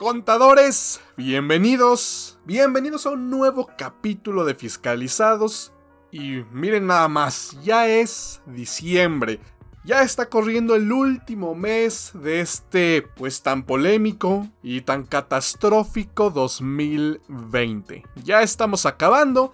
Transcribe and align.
Contadores, 0.00 0.98
bienvenidos, 1.18 2.38
bienvenidos 2.46 3.04
a 3.04 3.10
un 3.10 3.28
nuevo 3.28 3.68
capítulo 3.76 4.46
de 4.46 4.54
Fiscalizados. 4.54 5.74
Y 6.10 6.42
miren 6.52 6.86
nada 6.86 7.06
más, 7.08 7.54
ya 7.62 7.86
es 7.86 8.40
diciembre. 8.46 9.40
Ya 9.84 10.00
está 10.00 10.30
corriendo 10.30 10.74
el 10.74 10.90
último 10.90 11.54
mes 11.54 12.12
de 12.14 12.40
este, 12.40 13.02
pues 13.14 13.42
tan 13.42 13.64
polémico 13.64 14.48
y 14.62 14.80
tan 14.80 15.04
catastrófico 15.04 16.30
2020. 16.30 18.02
Ya 18.24 18.40
estamos 18.40 18.86
acabando 18.86 19.52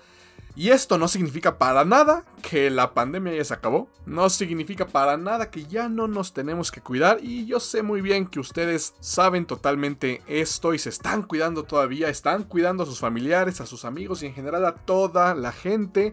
y 0.57 0.71
esto 0.71 0.97
no 0.97 1.07
significa 1.07 1.59
para 1.59 1.85
nada 1.85 2.25
que 2.41 2.71
la 2.71 2.95
pandemia 2.95 3.35
ya 3.35 3.45
se 3.45 3.53
acabó. 3.53 3.91
No 4.07 4.31
significa 4.31 4.87
para 4.87 5.19
nada 5.19 5.51
que 5.51 5.67
ya 5.67 5.91
no 5.91 6.09
nos 6.09 6.33
tenemos 6.33 6.71
que 6.71 6.81
cuidar. 6.81 7.19
Y 7.23 7.45
yo 7.45 7.61
sé 7.61 7.83
muy 7.83 8.01
bien 8.01 8.27
que 8.27 8.41
ustedes 8.41 8.95
saben 9.01 9.45
totalmente 9.45 10.23
esto 10.27 10.73
y 10.73 10.79
se 10.79 10.89
están 10.89 11.25
cuidando 11.25 11.65
todavía. 11.65 12.09
Están 12.09 12.45
cuidando 12.45 12.85
a 12.85 12.87
sus 12.87 13.01
familiares, 13.01 13.61
a 13.61 13.67
sus 13.67 13.85
amigos 13.85 14.23
y 14.23 14.27
en 14.27 14.35
general 14.35 14.65
a 14.65 14.75
toda 14.75 15.35
la 15.35 15.53
gente 15.53 16.13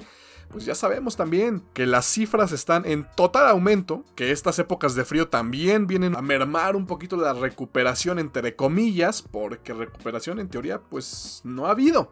pues 0.49 0.65
ya 0.65 0.75
sabemos 0.75 1.15
también 1.15 1.63
que 1.73 1.87
las 1.87 2.05
cifras 2.05 2.51
están 2.51 2.85
en 2.85 3.07
total 3.15 3.48
aumento, 3.48 4.03
que 4.13 4.31
estas 4.31 4.59
épocas 4.59 4.93
de 4.93 5.03
frío 5.03 5.27
también 5.27 5.87
vienen 5.87 6.15
a 6.15 6.21
mermar 6.21 6.75
un 6.75 6.85
poquito 6.85 7.17
la 7.17 7.34
recuperación 7.34 8.20
entre 8.20 8.55
comillas, 8.55 9.23
porque 9.23 9.73
recuperación 9.73 10.39
en 10.39 10.49
teoría 10.49 10.79
pues 10.79 11.41
no 11.43 11.65
ha 11.65 11.71
habido. 11.71 12.12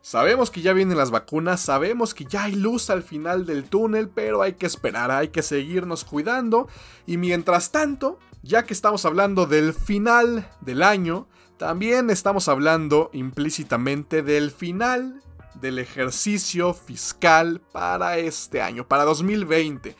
Sabemos 0.00 0.50
que 0.50 0.62
ya 0.62 0.72
vienen 0.72 0.96
las 0.96 1.10
vacunas, 1.10 1.60
sabemos 1.60 2.14
que 2.14 2.24
ya 2.24 2.44
hay 2.44 2.54
luz 2.54 2.90
al 2.90 3.02
final 3.02 3.46
del 3.46 3.64
túnel, 3.64 4.08
pero 4.08 4.42
hay 4.42 4.54
que 4.54 4.66
esperar, 4.66 5.10
hay 5.10 5.28
que 5.28 5.42
seguirnos 5.42 6.04
cuidando. 6.04 6.68
Y 7.06 7.16
mientras 7.16 7.70
tanto, 7.70 8.18
ya 8.42 8.64
que 8.64 8.74
estamos 8.74 9.04
hablando 9.04 9.46
del 9.46 9.74
final 9.74 10.48
del 10.60 10.82
año, 10.82 11.28
también 11.56 12.10
estamos 12.10 12.48
hablando 12.48 13.10
implícitamente 13.12 14.22
del 14.22 14.50
final 14.50 15.22
del 15.54 15.78
ejercicio 15.78 16.74
fiscal 16.74 17.60
para 17.72 18.18
este 18.18 18.60
año, 18.60 18.86
para 18.86 19.04
2020. 19.04 19.96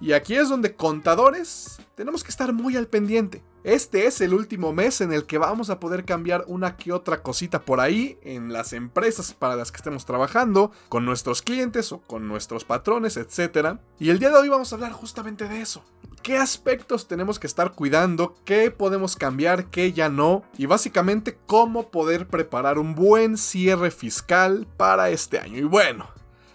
Y 0.00 0.12
aquí 0.12 0.34
es 0.34 0.48
donde 0.48 0.74
contadores 0.74 1.80
tenemos 1.94 2.24
que 2.24 2.30
estar 2.30 2.52
muy 2.52 2.76
al 2.76 2.88
pendiente. 2.88 3.42
Este 3.64 4.06
es 4.06 4.20
el 4.20 4.34
último 4.34 4.72
mes 4.72 5.00
en 5.00 5.12
el 5.12 5.24
que 5.24 5.38
vamos 5.38 5.70
a 5.70 5.78
poder 5.78 6.04
cambiar 6.04 6.44
una 6.48 6.76
que 6.76 6.92
otra 6.92 7.22
cosita 7.22 7.60
por 7.60 7.78
ahí 7.78 8.18
en 8.22 8.52
las 8.52 8.72
empresas 8.72 9.34
para 9.34 9.54
las 9.54 9.70
que 9.70 9.76
estemos 9.76 10.04
trabajando, 10.04 10.72
con 10.88 11.04
nuestros 11.04 11.42
clientes 11.42 11.92
o 11.92 12.00
con 12.00 12.26
nuestros 12.26 12.64
patrones, 12.64 13.16
etc. 13.16 13.78
Y 14.00 14.10
el 14.10 14.18
día 14.18 14.30
de 14.30 14.36
hoy 14.36 14.48
vamos 14.48 14.72
a 14.72 14.76
hablar 14.76 14.92
justamente 14.92 15.48
de 15.48 15.60
eso. 15.60 15.84
¿Qué 16.22 16.36
aspectos 16.36 17.06
tenemos 17.06 17.38
que 17.38 17.46
estar 17.46 17.72
cuidando? 17.72 18.34
¿Qué 18.44 18.70
podemos 18.70 19.16
cambiar? 19.16 19.66
¿Qué 19.66 19.92
ya 19.92 20.08
no? 20.08 20.42
Y 20.58 20.66
básicamente 20.66 21.38
cómo 21.46 21.90
poder 21.90 22.28
preparar 22.28 22.78
un 22.78 22.94
buen 22.96 23.36
cierre 23.36 23.90
fiscal 23.90 24.66
para 24.76 25.10
este 25.10 25.38
año. 25.38 25.58
Y 25.58 25.64
bueno, 25.64 26.08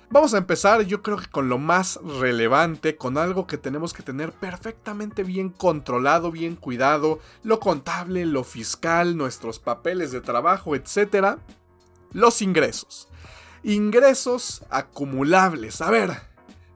Vamos 0.10 0.34
a 0.34 0.38
empezar 0.38 0.84
yo 0.84 1.02
creo 1.02 1.18
que 1.18 1.28
con 1.28 1.50
lo 1.50 1.58
más 1.58 2.00
relevante, 2.02 2.96
con 2.96 3.18
algo 3.18 3.46
que 3.46 3.58
tenemos 3.58 3.94
que 3.94 4.04
tener 4.04 4.32
perfectamente 4.32 5.24
bien 5.24 5.50
controlado, 5.50 6.32
bien 6.32 6.56
cuidado, 6.56 7.20
lo 7.44 7.60
contable, 7.60 8.26
lo 8.26 8.46
fiscal, 8.46 9.18
nuestros 9.18 9.60
papeles 9.60 10.14
de 10.14 10.22
trabajo, 10.22 10.76
etc. 10.76 11.40
Los 12.14 12.42
ingresos. 12.42 13.10
Ingresos 13.64 14.64
acumulables. 14.70 15.82
A 15.82 15.92
ver, 15.92 16.12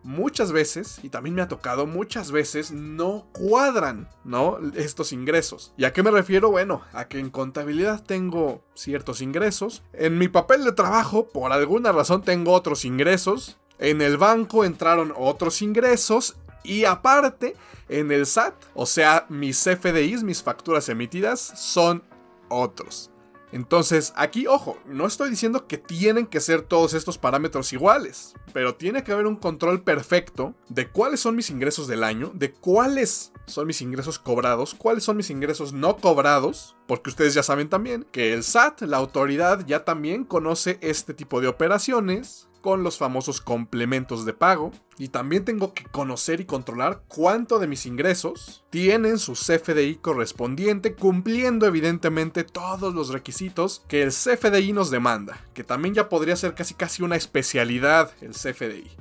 muchas 0.03 0.51
veces, 0.51 0.99
y 1.03 1.09
también 1.09 1.35
me 1.35 1.41
ha 1.41 1.47
tocado 1.47 1.85
muchas 1.85 2.31
veces, 2.31 2.71
no 2.71 3.27
cuadran, 3.31 4.09
¿no? 4.23 4.57
Estos 4.75 5.13
ingresos. 5.13 5.73
¿Y 5.77 5.85
a 5.85 5.93
qué 5.93 6.03
me 6.03 6.11
refiero? 6.11 6.49
Bueno, 6.51 6.81
a 6.93 7.07
que 7.07 7.19
en 7.19 7.29
contabilidad 7.29 8.03
tengo 8.03 8.63
ciertos 8.73 9.21
ingresos. 9.21 9.83
En 9.93 10.17
mi 10.17 10.27
papel 10.27 10.63
de 10.63 10.71
trabajo, 10.71 11.27
por 11.29 11.51
alguna 11.51 11.91
razón, 11.91 12.23
tengo 12.23 12.53
otros 12.53 12.85
ingresos. 12.85 13.59
En 13.79 14.01
el 14.01 14.17
banco 14.17 14.65
entraron 14.65 15.13
otros 15.15 15.61
ingresos. 15.61 16.37
Y 16.63 16.85
aparte, 16.85 17.55
en 17.89 18.11
el 18.11 18.25
SAT, 18.25 18.53
o 18.73 18.85
sea, 18.85 19.25
mis 19.29 19.57
FDIs, 19.63 20.23
mis 20.23 20.43
facturas 20.43 20.89
emitidas, 20.89 21.39
son 21.39 22.03
otros. 22.49 23.10
Entonces, 23.51 24.13
aquí, 24.15 24.47
ojo, 24.47 24.77
no 24.85 25.05
estoy 25.05 25.29
diciendo 25.29 25.67
que 25.67 25.77
tienen 25.77 26.25
que 26.25 26.39
ser 26.39 26.61
todos 26.61 26.93
estos 26.93 27.17
parámetros 27.17 27.73
iguales, 27.73 28.33
pero 28.53 28.75
tiene 28.75 29.03
que 29.03 29.11
haber 29.11 29.27
un 29.27 29.35
control 29.35 29.83
perfecto 29.83 30.55
de 30.69 30.89
cuáles 30.89 31.19
son 31.19 31.35
mis 31.35 31.49
ingresos 31.49 31.87
del 31.87 32.03
año, 32.03 32.31
de 32.33 32.53
cuáles 32.53 33.33
son 33.45 33.67
mis 33.67 33.81
ingresos 33.81 34.19
cobrados, 34.19 34.73
cuáles 34.73 35.03
son 35.03 35.17
mis 35.17 35.29
ingresos 35.29 35.73
no 35.73 35.97
cobrados, 35.97 36.77
porque 36.87 37.09
ustedes 37.09 37.33
ya 37.33 37.43
saben 37.43 37.69
también 37.69 38.07
que 38.11 38.33
el 38.33 38.43
SAT, 38.43 38.81
la 38.83 38.97
autoridad, 38.97 39.65
ya 39.65 39.83
también 39.83 40.23
conoce 40.23 40.77
este 40.81 41.13
tipo 41.13 41.41
de 41.41 41.47
operaciones, 41.47 42.47
con 42.61 42.83
los 42.83 42.97
famosos 42.97 43.41
complementos 43.41 44.25
de 44.25 44.33
pago. 44.33 44.71
Y 44.97 45.09
también 45.09 45.43
tengo 45.43 45.73
que 45.73 45.83
conocer 45.85 46.39
y 46.39 46.45
controlar 46.45 47.03
cuánto 47.07 47.59
de 47.59 47.67
mis 47.67 47.85
ingresos 47.85 48.63
tienen 48.69 49.17
su 49.17 49.33
CFDI 49.33 49.95
correspondiente, 49.95 50.93
cumpliendo 50.93 51.65
evidentemente 51.65 52.43
todos 52.43 52.93
los 52.93 53.09
requisitos 53.09 53.83
que 53.87 54.03
el 54.03 54.09
CFDI 54.11 54.73
nos 54.73 54.91
demanda, 54.91 55.43
que 55.53 55.63
también 55.63 55.95
ya 55.95 56.07
podría 56.07 56.35
ser 56.35 56.53
casi 56.53 56.75
casi 56.75 57.03
una 57.03 57.15
especialidad 57.15 58.11
el 58.21 58.31
CFDI. 58.31 58.91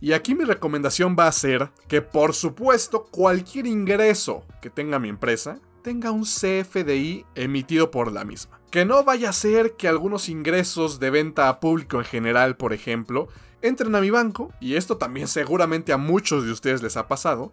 Y 0.00 0.14
aquí 0.14 0.34
mi 0.34 0.44
recomendación 0.44 1.14
va 1.16 1.28
a 1.28 1.32
ser 1.32 1.70
que 1.86 2.02
por 2.02 2.34
supuesto 2.34 3.04
cualquier 3.04 3.66
ingreso 3.66 4.44
que 4.60 4.68
tenga 4.68 4.98
mi 4.98 5.08
empresa 5.08 5.60
tenga 5.82 6.10
un 6.10 6.24
CFDI 6.24 7.24
emitido 7.34 7.90
por 7.90 8.10
la 8.10 8.24
misma. 8.24 8.61
Que 8.72 8.86
no 8.86 9.04
vaya 9.04 9.28
a 9.28 9.34
ser 9.34 9.76
que 9.76 9.86
algunos 9.86 10.30
ingresos 10.30 10.98
de 10.98 11.10
venta 11.10 11.50
a 11.50 11.60
público 11.60 11.98
en 11.98 12.06
general, 12.06 12.56
por 12.56 12.72
ejemplo, 12.72 13.28
entren 13.60 13.94
a 13.94 14.00
mi 14.00 14.08
banco, 14.08 14.50
y 14.60 14.76
esto 14.76 14.96
también 14.96 15.28
seguramente 15.28 15.92
a 15.92 15.98
muchos 15.98 16.46
de 16.46 16.52
ustedes 16.52 16.82
les 16.82 16.96
ha 16.96 17.06
pasado, 17.06 17.52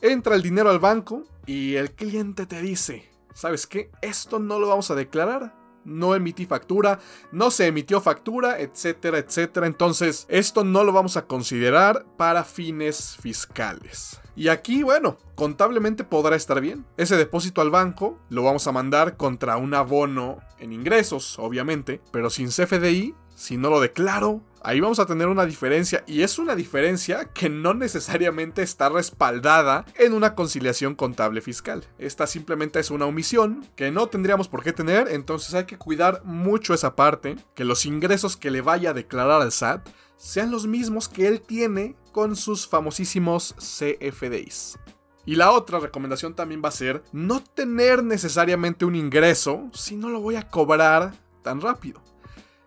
entra 0.00 0.34
el 0.34 0.42
dinero 0.42 0.68
al 0.68 0.80
banco 0.80 1.22
y 1.46 1.76
el 1.76 1.92
cliente 1.92 2.46
te 2.46 2.60
dice, 2.60 3.08
¿sabes 3.32 3.68
qué? 3.68 3.92
Esto 4.02 4.40
no 4.40 4.58
lo 4.58 4.66
vamos 4.66 4.90
a 4.90 4.96
declarar. 4.96 5.54
No 5.86 6.14
emití 6.14 6.44
factura, 6.44 6.98
no 7.32 7.50
se 7.50 7.66
emitió 7.66 8.00
factura, 8.02 8.60
etcétera, 8.60 9.18
etcétera. 9.18 9.66
Entonces, 9.66 10.26
esto 10.28 10.64
no 10.64 10.84
lo 10.84 10.92
vamos 10.92 11.16
a 11.16 11.26
considerar 11.26 12.04
para 12.18 12.44
fines 12.44 13.16
fiscales. 13.20 14.20
Y 14.34 14.48
aquí, 14.48 14.82
bueno, 14.82 15.16
contablemente 15.34 16.04
podrá 16.04 16.36
estar 16.36 16.60
bien. 16.60 16.84
Ese 16.98 17.16
depósito 17.16 17.62
al 17.62 17.70
banco 17.70 18.18
lo 18.28 18.42
vamos 18.42 18.66
a 18.66 18.72
mandar 18.72 19.16
contra 19.16 19.56
un 19.56 19.72
abono 19.72 20.40
en 20.58 20.74
ingresos, 20.74 21.38
obviamente, 21.38 22.02
pero 22.10 22.28
sin 22.28 22.48
CFDI, 22.48 23.14
si 23.34 23.56
no 23.56 23.70
lo 23.70 23.80
declaro, 23.80 24.42
ahí 24.66 24.80
vamos 24.80 24.98
a 24.98 25.06
tener 25.06 25.28
una 25.28 25.46
diferencia 25.46 26.02
y 26.08 26.22
es 26.22 26.40
una 26.40 26.56
diferencia 26.56 27.26
que 27.26 27.48
no 27.48 27.72
necesariamente 27.72 28.62
está 28.62 28.88
respaldada 28.88 29.84
en 29.94 30.12
una 30.12 30.34
conciliación 30.34 30.96
contable 30.96 31.40
fiscal. 31.40 31.84
Esta 31.98 32.26
simplemente 32.26 32.80
es 32.80 32.90
una 32.90 33.06
omisión 33.06 33.64
que 33.76 33.92
no 33.92 34.08
tendríamos 34.08 34.48
por 34.48 34.64
qué 34.64 34.72
tener, 34.72 35.06
entonces 35.06 35.54
hay 35.54 35.66
que 35.66 35.78
cuidar 35.78 36.22
mucho 36.24 36.74
esa 36.74 36.96
parte, 36.96 37.36
que 37.54 37.64
los 37.64 37.86
ingresos 37.86 38.36
que 38.36 38.50
le 38.50 38.60
vaya 38.60 38.90
a 38.90 38.94
declarar 38.94 39.40
al 39.40 39.52
SAT 39.52 39.88
sean 40.16 40.50
los 40.50 40.66
mismos 40.66 41.08
que 41.08 41.28
él 41.28 41.42
tiene 41.42 41.94
con 42.10 42.34
sus 42.34 42.66
famosísimos 42.66 43.54
CFDIs. 43.58 44.80
Y 45.24 45.36
la 45.36 45.52
otra 45.52 45.78
recomendación 45.78 46.34
también 46.34 46.60
va 46.64 46.70
a 46.70 46.72
ser 46.72 47.04
no 47.12 47.40
tener 47.40 48.02
necesariamente 48.02 48.84
un 48.84 48.96
ingreso 48.96 49.70
si 49.72 49.94
no 49.94 50.08
lo 50.08 50.20
voy 50.20 50.34
a 50.34 50.48
cobrar 50.48 51.14
tan 51.42 51.60
rápido. 51.60 52.02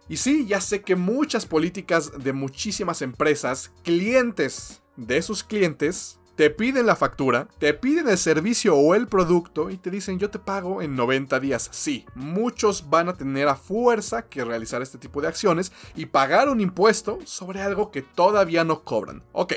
Y 0.10 0.18
sí, 0.18 0.48
ya 0.48 0.60
sé 0.60 0.82
que 0.82 0.96
muchas 0.96 1.46
políticas 1.46 2.12
de 2.18 2.34
muchísimas 2.34 3.04
empresas, 3.04 3.72
clientes 3.84 4.82
de 4.98 5.22
sus 5.22 5.44
clientes, 5.44 6.20
te 6.36 6.50
piden 6.50 6.86
la 6.86 6.96
factura, 6.96 7.50
te 7.60 7.74
piden 7.74 8.08
el 8.08 8.18
servicio 8.18 8.76
o 8.76 8.96
el 8.96 9.08
producto 9.08 9.70
y 9.70 9.78
te 9.78 9.92
dicen 9.92 10.20
yo 10.20 10.30
te 10.30 10.40
pago 10.40 10.82
en 10.82 10.96
90 10.96 11.40
días. 11.42 11.68
Sí, 11.72 12.06
muchos 12.16 12.90
van 12.90 13.10
a 13.10 13.14
tener 13.14 13.50
a 13.50 13.56
fuerza 13.56 14.30
que 14.30 14.46
realizar 14.46 14.82
este 14.82 14.98
tipo 14.98 15.22
de 15.22 15.28
acciones 15.28 15.74
y 15.96 16.06
pagar 16.06 16.50
un 16.50 16.62
impuesto 16.62 17.20
sobre 17.26 17.62
algo 17.62 17.92
que 17.92 18.02
todavía 18.02 18.64
no 18.64 18.84
cobran. 18.84 19.22
Ok, 19.34 19.56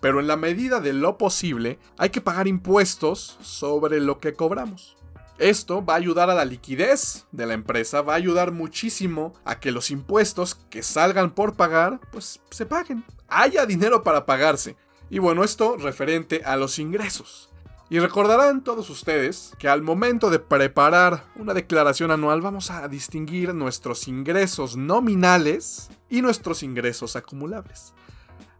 pero 0.00 0.18
en 0.20 0.26
la 0.26 0.36
medida 0.36 0.80
de 0.80 0.92
lo 0.92 1.16
posible 1.16 1.78
hay 1.96 2.10
que 2.10 2.20
pagar 2.20 2.48
impuestos 2.48 3.38
sobre 3.40 4.00
lo 4.00 4.18
que 4.18 4.34
cobramos. 4.34 4.96
Esto 5.38 5.84
va 5.84 5.94
a 5.94 5.96
ayudar 5.96 6.30
a 6.30 6.34
la 6.34 6.44
liquidez 6.44 7.26
de 7.32 7.46
la 7.46 7.54
empresa, 7.54 8.02
va 8.02 8.12
a 8.12 8.16
ayudar 8.16 8.52
muchísimo 8.52 9.34
a 9.44 9.58
que 9.58 9.72
los 9.72 9.90
impuestos 9.90 10.54
que 10.70 10.82
salgan 10.82 11.32
por 11.32 11.54
pagar, 11.54 12.00
pues 12.12 12.40
se 12.50 12.66
paguen. 12.66 13.04
Haya 13.28 13.66
dinero 13.66 14.04
para 14.04 14.26
pagarse. 14.26 14.76
Y 15.10 15.18
bueno, 15.18 15.42
esto 15.42 15.76
referente 15.76 16.42
a 16.44 16.56
los 16.56 16.78
ingresos. 16.78 17.50
Y 17.90 17.98
recordarán 17.98 18.64
todos 18.64 18.88
ustedes 18.90 19.52
que 19.58 19.68
al 19.68 19.82
momento 19.82 20.30
de 20.30 20.38
preparar 20.38 21.24
una 21.36 21.52
declaración 21.52 22.10
anual 22.10 22.40
vamos 22.40 22.70
a 22.70 22.88
distinguir 22.88 23.54
nuestros 23.54 24.08
ingresos 24.08 24.76
nominales 24.76 25.90
y 26.08 26.22
nuestros 26.22 26.62
ingresos 26.62 27.16
acumulables. 27.16 27.92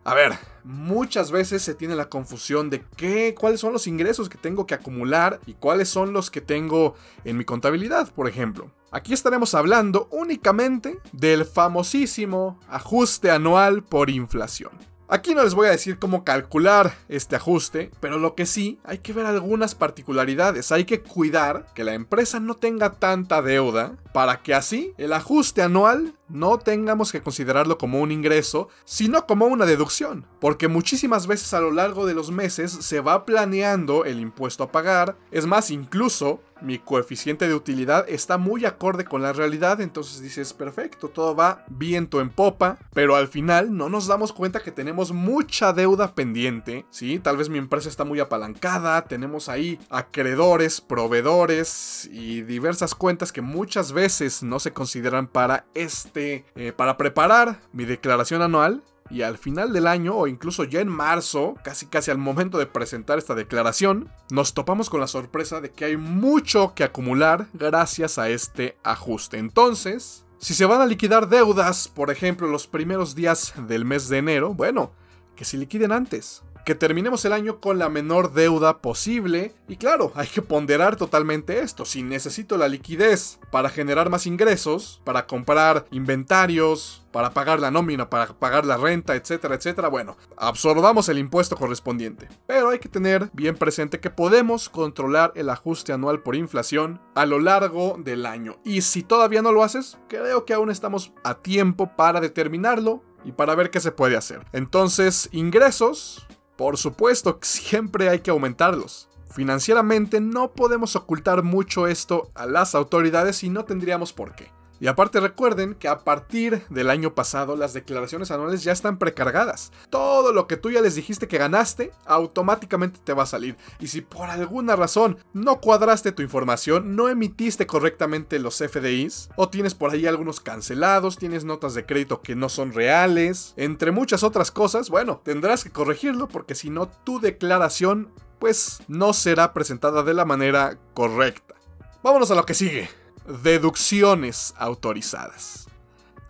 A 0.06 0.12
ver, 0.12 0.32
muchas 0.64 1.30
veces 1.30 1.62
se 1.62 1.74
tiene 1.74 1.96
la 1.96 2.10
confusión 2.10 2.68
de 2.68 2.84
qué, 2.94 3.34
cuáles 3.34 3.60
son 3.60 3.72
los 3.72 3.86
ingresos 3.86 4.28
que 4.28 4.36
tengo 4.36 4.66
que 4.66 4.74
acumular 4.74 5.40
y 5.46 5.54
cuáles 5.54 5.88
son 5.88 6.12
los 6.12 6.30
que 6.30 6.42
tengo 6.42 6.94
en 7.24 7.38
mi 7.38 7.46
contabilidad, 7.46 8.12
por 8.12 8.28
ejemplo. 8.28 8.70
Aquí 8.90 9.14
estaremos 9.14 9.54
hablando 9.54 10.08
únicamente 10.10 10.98
del 11.12 11.46
famosísimo 11.46 12.60
ajuste 12.68 13.30
anual 13.30 13.82
por 13.82 14.10
inflación. 14.10 14.72
Aquí 15.08 15.34
no 15.34 15.42
les 15.42 15.54
voy 15.54 15.68
a 15.68 15.70
decir 15.70 15.98
cómo 15.98 16.22
calcular 16.22 16.94
este 17.08 17.36
ajuste, 17.36 17.90
pero 18.00 18.18
lo 18.18 18.34
que 18.34 18.44
sí, 18.44 18.80
hay 18.84 18.98
que 18.98 19.14
ver 19.14 19.24
algunas 19.24 19.74
particularidades. 19.74 20.70
Hay 20.70 20.84
que 20.84 21.00
cuidar 21.00 21.66
que 21.74 21.84
la 21.84 21.94
empresa 21.94 22.40
no 22.40 22.56
tenga 22.56 22.92
tanta 22.92 23.40
deuda 23.40 23.96
para 24.14 24.43
que 24.43 24.55
así 24.55 24.94
el 24.96 25.12
ajuste 25.12 25.61
anual 25.61 26.14
no 26.28 26.58
tengamos 26.58 27.11
que 27.11 27.20
considerarlo 27.20 27.78
como 27.78 28.00
un 28.00 28.12
ingreso, 28.12 28.69
sino 28.84 29.26
como 29.26 29.46
una 29.46 29.66
deducción, 29.66 30.25
porque 30.40 30.69
muchísimas 30.69 31.26
veces 31.26 31.52
a 31.52 31.61
lo 31.61 31.72
largo 31.72 32.06
de 32.06 32.14
los 32.14 32.31
meses 32.31 32.70
se 32.70 33.00
va 33.00 33.26
planeando 33.26 34.05
el 34.05 34.20
impuesto 34.20 34.62
a 34.62 34.70
pagar, 34.70 35.16
es 35.32 35.46
más, 35.46 35.72
incluso 35.72 36.40
mi 36.62 36.78
coeficiente 36.78 37.46
de 37.46 37.55
utilidad 37.55 38.06
está 38.08 38.38
muy 38.38 38.64
acorde 38.64 39.05
con 39.05 39.20
la 39.20 39.34
realidad, 39.34 39.82
entonces 39.82 40.22
dices, 40.22 40.55
perfecto, 40.55 41.08
todo 41.08 41.34
va 41.34 41.64
viento 41.69 42.20
en 42.22 42.31
popa, 42.31 42.78
pero 42.94 43.16
al 43.16 43.28
final 43.28 43.76
no 43.76 43.90
nos 43.90 44.06
damos 44.06 44.32
cuenta 44.32 44.62
que 44.62 44.70
tenemos 44.70 45.12
mucha 45.12 45.75
deuda 45.75 46.14
pendiente, 46.14 46.87
¿sí? 46.88 47.19
Tal 47.19 47.37
vez 47.37 47.50
mi 47.50 47.58
empresa 47.58 47.90
está 47.90 48.05
muy 48.05 48.19
apalancada, 48.19 49.05
tenemos 49.05 49.50
ahí 49.50 49.78
acreedores, 49.90 50.81
proveedores 50.81 52.08
y 52.11 52.40
diversas 52.43 52.94
cuentas 52.94 53.31
que 53.31 53.43
muchas 53.43 53.93
veces 53.93 54.03
no 54.42 54.60
se 54.60 54.72
consideran 54.72 55.26
para 55.26 55.64
este, 55.74 56.44
eh, 56.56 56.72
para 56.72 56.98
preparar 56.98 57.60
mi 57.72 57.86
declaración 57.86 58.42
anual 58.42 58.82
y 59.08 59.22
al 59.22 59.38
final 59.38 59.72
del 59.72 59.86
año 59.86 60.14
o 60.14 60.26
incluso 60.26 60.64
ya 60.64 60.80
en 60.80 60.88
marzo, 60.88 61.54
casi 61.64 61.86
casi 61.86 62.10
al 62.10 62.18
momento 62.18 62.58
de 62.58 62.66
presentar 62.66 63.18
esta 63.18 63.34
declaración, 63.34 64.10
nos 64.30 64.52
topamos 64.52 64.90
con 64.90 65.00
la 65.00 65.06
sorpresa 65.06 65.60
de 65.60 65.70
que 65.70 65.86
hay 65.86 65.96
mucho 65.96 66.74
que 66.74 66.84
acumular 66.84 67.46
gracias 67.54 68.18
a 68.18 68.28
este 68.28 68.76
ajuste. 68.82 69.38
Entonces, 69.38 70.26
si 70.38 70.52
se 70.52 70.66
van 70.66 70.82
a 70.82 70.86
liquidar 70.86 71.28
deudas, 71.28 71.88
por 71.88 72.10
ejemplo, 72.10 72.46
los 72.46 72.66
primeros 72.66 73.14
días 73.14 73.54
del 73.68 73.86
mes 73.86 74.08
de 74.08 74.18
enero, 74.18 74.52
bueno, 74.52 74.92
que 75.34 75.46
se 75.46 75.56
liquiden 75.56 75.92
antes 75.92 76.42
que 76.64 76.75
terminemos 76.75 77.25
el 77.25 77.32
año 77.32 77.61
con 77.61 77.78
la 77.78 77.88
menor 77.88 78.32
deuda 78.32 78.78
posible. 78.78 79.55
Y 79.69 79.76
claro, 79.76 80.12
hay 80.14 80.26
que 80.26 80.43
ponderar 80.43 80.96
totalmente 80.96 81.61
esto. 81.61 81.84
Si 81.84 82.02
necesito 82.02 82.56
la 82.56 82.69
liquidez 82.69 83.38
para 83.50 83.69
generar 83.69 84.11
más 84.11 84.26
ingresos, 84.26 85.00
para 85.05 85.26
comprar 85.26 85.87
inventarios, 85.90 87.05
para 87.12 87.31
pagar 87.31 87.61
la 87.61 87.70
nómina, 87.70 88.11
para 88.11 88.26
pagar 88.26 88.64
la 88.66 88.76
renta, 88.76 89.14
etcétera, 89.14 89.55
etcétera, 89.55 89.88
bueno, 89.88 90.16
absorbamos 90.37 91.08
el 91.08 91.19
impuesto 91.19 91.56
correspondiente. 91.56 92.28
Pero 92.46 92.70
hay 92.70 92.78
que 92.78 92.88
tener 92.88 93.31
bien 93.32 93.56
presente 93.56 94.00
que 94.00 94.11
podemos 94.11 94.69
controlar 94.69 95.32
el 95.37 95.50
ajuste 95.50 95.93
anual 95.93 96.22
por 96.22 96.34
inflación 96.34 97.00
a 97.14 97.26
lo 97.26 97.38
largo 97.38 97.96
del 97.99 98.26
año. 98.26 98.56
Y 98.64 98.82
si 98.82 99.02
todavía 99.02 99.43
no 99.43 99.52
lo 99.52 99.62
haces, 99.62 99.99
creo 100.08 100.44
que 100.44 100.55
aún 100.55 100.70
estamos 100.70 101.12
a 101.22 101.37
tiempo 101.37 101.94
para 101.94 102.20
determinarlo 102.20 103.02
y 103.25 103.32
para 103.32 103.55
ver 103.55 103.70
qué 103.70 103.81
se 103.81 103.93
puede 103.93 104.16
hacer. 104.16 104.44
Entonces, 104.52 105.28
ingresos, 105.32 106.26
por 106.56 106.76
supuesto, 106.76 107.38
siempre 107.42 108.08
hay 108.08 108.20
que 108.20 108.30
aumentarlos. 108.30 109.08
Financieramente 109.30 110.20
no 110.20 110.52
podemos 110.52 110.94
ocultar 110.94 111.42
mucho 111.42 111.88
esto 111.88 112.30
a 112.34 112.46
las 112.46 112.76
autoridades 112.76 113.42
y 113.42 113.50
no 113.50 113.64
tendríamos 113.64 114.12
por 114.12 114.36
qué. 114.36 114.53
Y 114.81 114.87
aparte 114.87 115.21
recuerden 115.21 115.75
que 115.75 115.88
a 115.88 116.00
partir 116.00 116.65
del 116.69 116.91
año 116.91 117.15
pasado 117.15 117.56
las 117.56 117.73
declaraciones 117.73 118.31
anuales 118.31 118.65
ya 118.65 118.73
están 118.73 118.99
precargadas. 118.99 119.73
Todo 119.91 120.32
lo 120.32 120.47
que 120.47 120.56
tú 120.56 120.71
ya 120.71 120.81
les 120.81 120.94
dijiste 120.94 121.29
que 121.29 121.38
ganaste 121.38 121.93
automáticamente 122.06 123.00
te 123.03 123.12
va 123.12 123.23
a 123.23 123.26
salir. 123.26 123.56
Y 123.79 123.88
si 123.88 124.00
por 124.00 124.29
alguna 124.31 124.76
razón 124.76 125.19
no 125.32 125.61
cuadraste 125.61 126.12
tu 126.12 126.23
información, 126.23 126.97
no 126.97 127.09
emitiste 127.09 127.67
correctamente 127.67 128.38
los 128.38 128.59
FDIs, 128.59 129.31
o 129.37 129.49
tienes 129.49 129.75
por 129.75 129.91
ahí 129.91 130.06
algunos 130.06 130.41
cancelados, 130.41 131.19
tienes 131.19 131.44
notas 131.44 131.75
de 131.75 131.87
crédito 131.87 132.21
que 132.23 132.35
no 132.35 132.49
son 132.49 132.73
reales, 132.73 133.55
entre 133.56 133.91
muchas 133.91 134.23
otras 134.23 134.50
cosas, 134.50 134.91
bueno, 134.91 135.21
tendrás 135.25 135.65
que 135.65 135.71
corregirlo 135.71 136.29
porque 136.29 136.55
si 136.55 136.71
no 136.71 136.88
tu 136.88 137.21
declaración 137.21 138.12
pues 138.38 138.82
no 138.88 139.12
será 139.12 139.53
presentada 139.53 140.03
de 140.03 140.15
la 140.15 140.25
manera 140.25 140.79
correcta. 140.93 141.55
Vámonos 142.03 142.31
a 142.31 142.35
lo 142.35 142.44
que 142.44 142.55
sigue 142.55 143.03
deducciones 143.26 144.55
autorizadas. 144.59 145.67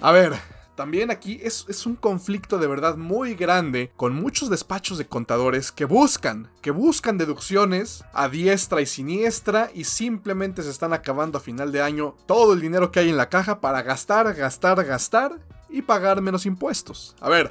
A 0.01 0.13
ver, 0.13 0.35
también 0.75 1.13
aquí 1.13 1.41
es, 1.43 1.87
un 1.87 1.95
conflicto 1.95 2.59
de 2.59 2.67
verdad 2.67 2.97
muy 2.97 3.35
grande 3.35 3.93
con 3.97 4.13
muchos 4.15 4.51
despachos 4.51 4.99
de 4.99 5.07
contadores 5.07 5.71
que 5.71 5.85
buscan, 5.85 6.51
que 6.63 6.73
buscan 6.73 7.17
deducciones 7.17 8.05
a 8.13 8.29
diestra 8.29 8.81
y 8.81 8.87
siniestra 8.87 9.71
y 9.73 9.85
simplemente 9.85 10.63
se 10.63 10.71
están 10.71 10.93
acabando 10.93 11.39
a 11.39 11.41
final 11.41 11.71
de 11.71 11.81
año 11.81 12.17
todo 12.27 12.53
el 12.55 12.61
dinero 12.61 12.91
que 12.91 13.01
hay 13.01 13.09
en 13.09 13.17
la 13.17 13.29
caja 13.29 13.61
para 13.61 13.83
gastar, 13.83 14.35
gastar, 14.35 14.85
gastar 14.85 15.39
y 15.69 15.83
pagar 15.83 16.21
menos 16.21 16.45
impuestos. 16.45 17.15
A 17.21 17.29
ver, 17.29 17.51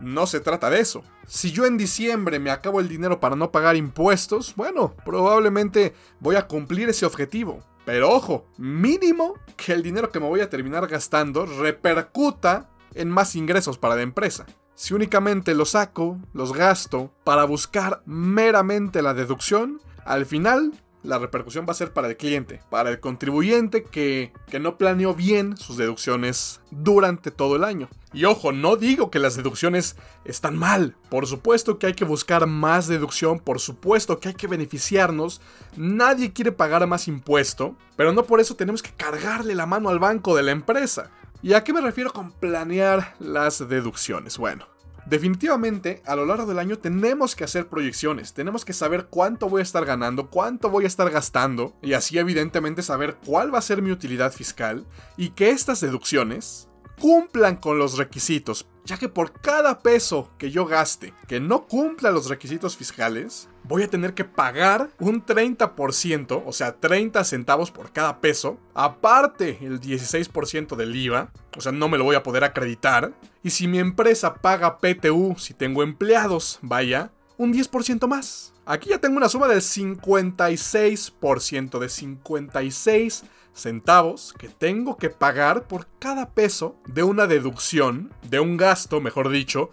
no 0.00 0.26
se 0.26 0.40
trata 0.40 0.70
de 0.70 0.80
eso. 0.80 1.04
Si 1.26 1.52
yo 1.52 1.66
en 1.66 1.76
diciembre 1.76 2.38
me 2.38 2.50
acabo 2.50 2.80
el 2.80 2.88
dinero 2.88 3.20
para 3.20 3.36
no 3.36 3.52
pagar 3.52 3.76
impuestos, 3.76 4.54
bueno, 4.56 4.94
probablemente 5.04 5.94
voy 6.20 6.36
a 6.36 6.46
cumplir 6.48 6.88
ese 6.88 7.06
objetivo. 7.06 7.62
Pero 7.84 8.10
ojo, 8.10 8.46
mínimo 8.58 9.34
que 9.56 9.72
el 9.72 9.82
dinero 9.82 10.10
que 10.10 10.20
me 10.20 10.28
voy 10.28 10.40
a 10.40 10.50
terminar 10.50 10.86
gastando 10.86 11.46
repercuta 11.46 12.70
en 12.94 13.08
más 13.08 13.34
ingresos 13.34 13.78
para 13.78 13.96
la 13.96 14.02
empresa. 14.02 14.46
Si 14.74 14.94
únicamente 14.94 15.54
lo 15.54 15.64
saco, 15.64 16.18
los 16.32 16.52
gasto 16.52 17.12
para 17.24 17.44
buscar 17.44 18.02
meramente 18.06 19.02
la 19.02 19.14
deducción, 19.14 19.80
al 20.04 20.26
final 20.26 20.72
la 21.02 21.18
repercusión 21.18 21.66
va 21.66 21.72
a 21.72 21.76
ser 21.76 21.92
para 21.92 22.08
el 22.08 22.16
cliente, 22.16 22.60
para 22.70 22.90
el 22.90 23.00
contribuyente 23.00 23.84
que, 23.84 24.32
que, 24.48 24.60
no 24.60 24.78
planeó 24.78 25.14
bien 25.14 25.56
sus 25.56 25.76
deducciones 25.76 26.60
durante 26.70 27.30
todo 27.30 27.56
el 27.56 27.64
año. 27.64 27.88
Y 28.12 28.24
ojo, 28.24 28.52
no 28.52 28.76
digo 28.76 29.10
que 29.10 29.18
las 29.18 29.36
deducciones 29.36 29.96
están 30.24 30.56
mal. 30.56 30.96
Por 31.08 31.26
supuesto 31.26 31.78
que 31.78 31.86
hay 31.86 31.94
que 31.94 32.04
buscar 32.04 32.46
más 32.46 32.86
deducción, 32.86 33.40
por 33.40 33.58
supuesto 33.58 34.20
que 34.20 34.28
hay 34.28 34.34
que 34.34 34.46
beneficiarnos. 34.46 35.40
Nadie 35.76 36.32
quiere 36.32 36.52
pagar 36.52 36.86
más 36.86 37.08
impuesto, 37.08 37.76
pero 37.96 38.12
no 38.12 38.24
por 38.24 38.40
eso 38.40 38.54
tenemos 38.54 38.82
que 38.82 38.92
cargarle 38.92 39.54
la 39.54 39.66
mano 39.66 39.88
al 39.88 39.98
banco 39.98 40.36
de 40.36 40.42
la 40.42 40.52
empresa. 40.52 41.10
¿Y 41.42 41.54
a 41.54 41.64
qué 41.64 41.72
me 41.72 41.80
refiero 41.80 42.12
con 42.12 42.30
planear 42.30 43.16
las 43.18 43.68
deducciones? 43.68 44.38
Bueno, 44.38 44.66
Definitivamente, 45.06 46.02
a 46.06 46.14
lo 46.14 46.26
largo 46.26 46.46
del 46.46 46.58
año 46.58 46.78
tenemos 46.78 47.34
que 47.34 47.44
hacer 47.44 47.68
proyecciones, 47.68 48.34
tenemos 48.34 48.64
que 48.64 48.72
saber 48.72 49.06
cuánto 49.10 49.48
voy 49.48 49.60
a 49.60 49.64
estar 49.64 49.84
ganando, 49.84 50.30
cuánto 50.30 50.70
voy 50.70 50.84
a 50.84 50.86
estar 50.86 51.10
gastando, 51.10 51.74
y 51.82 51.94
así 51.94 52.18
evidentemente 52.18 52.82
saber 52.82 53.16
cuál 53.26 53.52
va 53.52 53.58
a 53.58 53.62
ser 53.62 53.82
mi 53.82 53.90
utilidad 53.90 54.32
fiscal, 54.32 54.86
y 55.16 55.30
que 55.30 55.50
estas 55.50 55.80
deducciones 55.80 56.68
cumplan 57.00 57.56
con 57.56 57.78
los 57.78 57.98
requisitos, 57.98 58.66
ya 58.84 58.96
que 58.96 59.08
por 59.08 59.32
cada 59.32 59.80
peso 59.80 60.30
que 60.38 60.50
yo 60.50 60.66
gaste 60.66 61.12
que 61.26 61.40
no 61.40 61.66
cumpla 61.66 62.12
los 62.12 62.28
requisitos 62.28 62.76
fiscales, 62.76 63.48
voy 63.64 63.82
a 63.82 63.88
tener 63.88 64.14
que 64.14 64.24
pagar 64.24 64.90
un 64.98 65.24
30%, 65.24 66.42
o 66.44 66.52
sea, 66.52 66.76
30 66.76 67.24
centavos 67.24 67.70
por 67.70 67.92
cada 67.92 68.20
peso, 68.20 68.58
aparte 68.74 69.58
el 69.60 69.80
16% 69.80 70.76
del 70.76 70.96
IVA, 70.96 71.30
o 71.56 71.60
sea, 71.60 71.72
no 71.72 71.88
me 71.88 71.98
lo 71.98 72.04
voy 72.04 72.16
a 72.16 72.22
poder 72.22 72.44
acreditar, 72.44 73.12
y 73.42 73.50
si 73.50 73.68
mi 73.68 73.78
empresa 73.78 74.34
paga 74.34 74.78
PTU, 74.78 75.36
si 75.38 75.54
tengo 75.54 75.82
empleados, 75.82 76.58
vaya, 76.62 77.10
un 77.36 77.52
10% 77.52 78.06
más. 78.06 78.54
Aquí 78.64 78.90
ya 78.90 78.98
tengo 78.98 79.16
una 79.16 79.28
suma 79.28 79.48
del 79.48 79.60
56%, 79.60 81.78
de 81.78 81.88
56 81.88 83.24
centavos 83.54 84.34
que 84.38 84.48
tengo 84.48 84.96
que 84.96 85.10
pagar 85.10 85.66
por 85.66 85.86
cada 85.98 86.30
peso 86.30 86.76
de 86.86 87.02
una 87.02 87.26
deducción, 87.26 88.12
de 88.28 88.40
un 88.40 88.56
gasto, 88.56 89.00
mejor 89.00 89.28
dicho, 89.28 89.70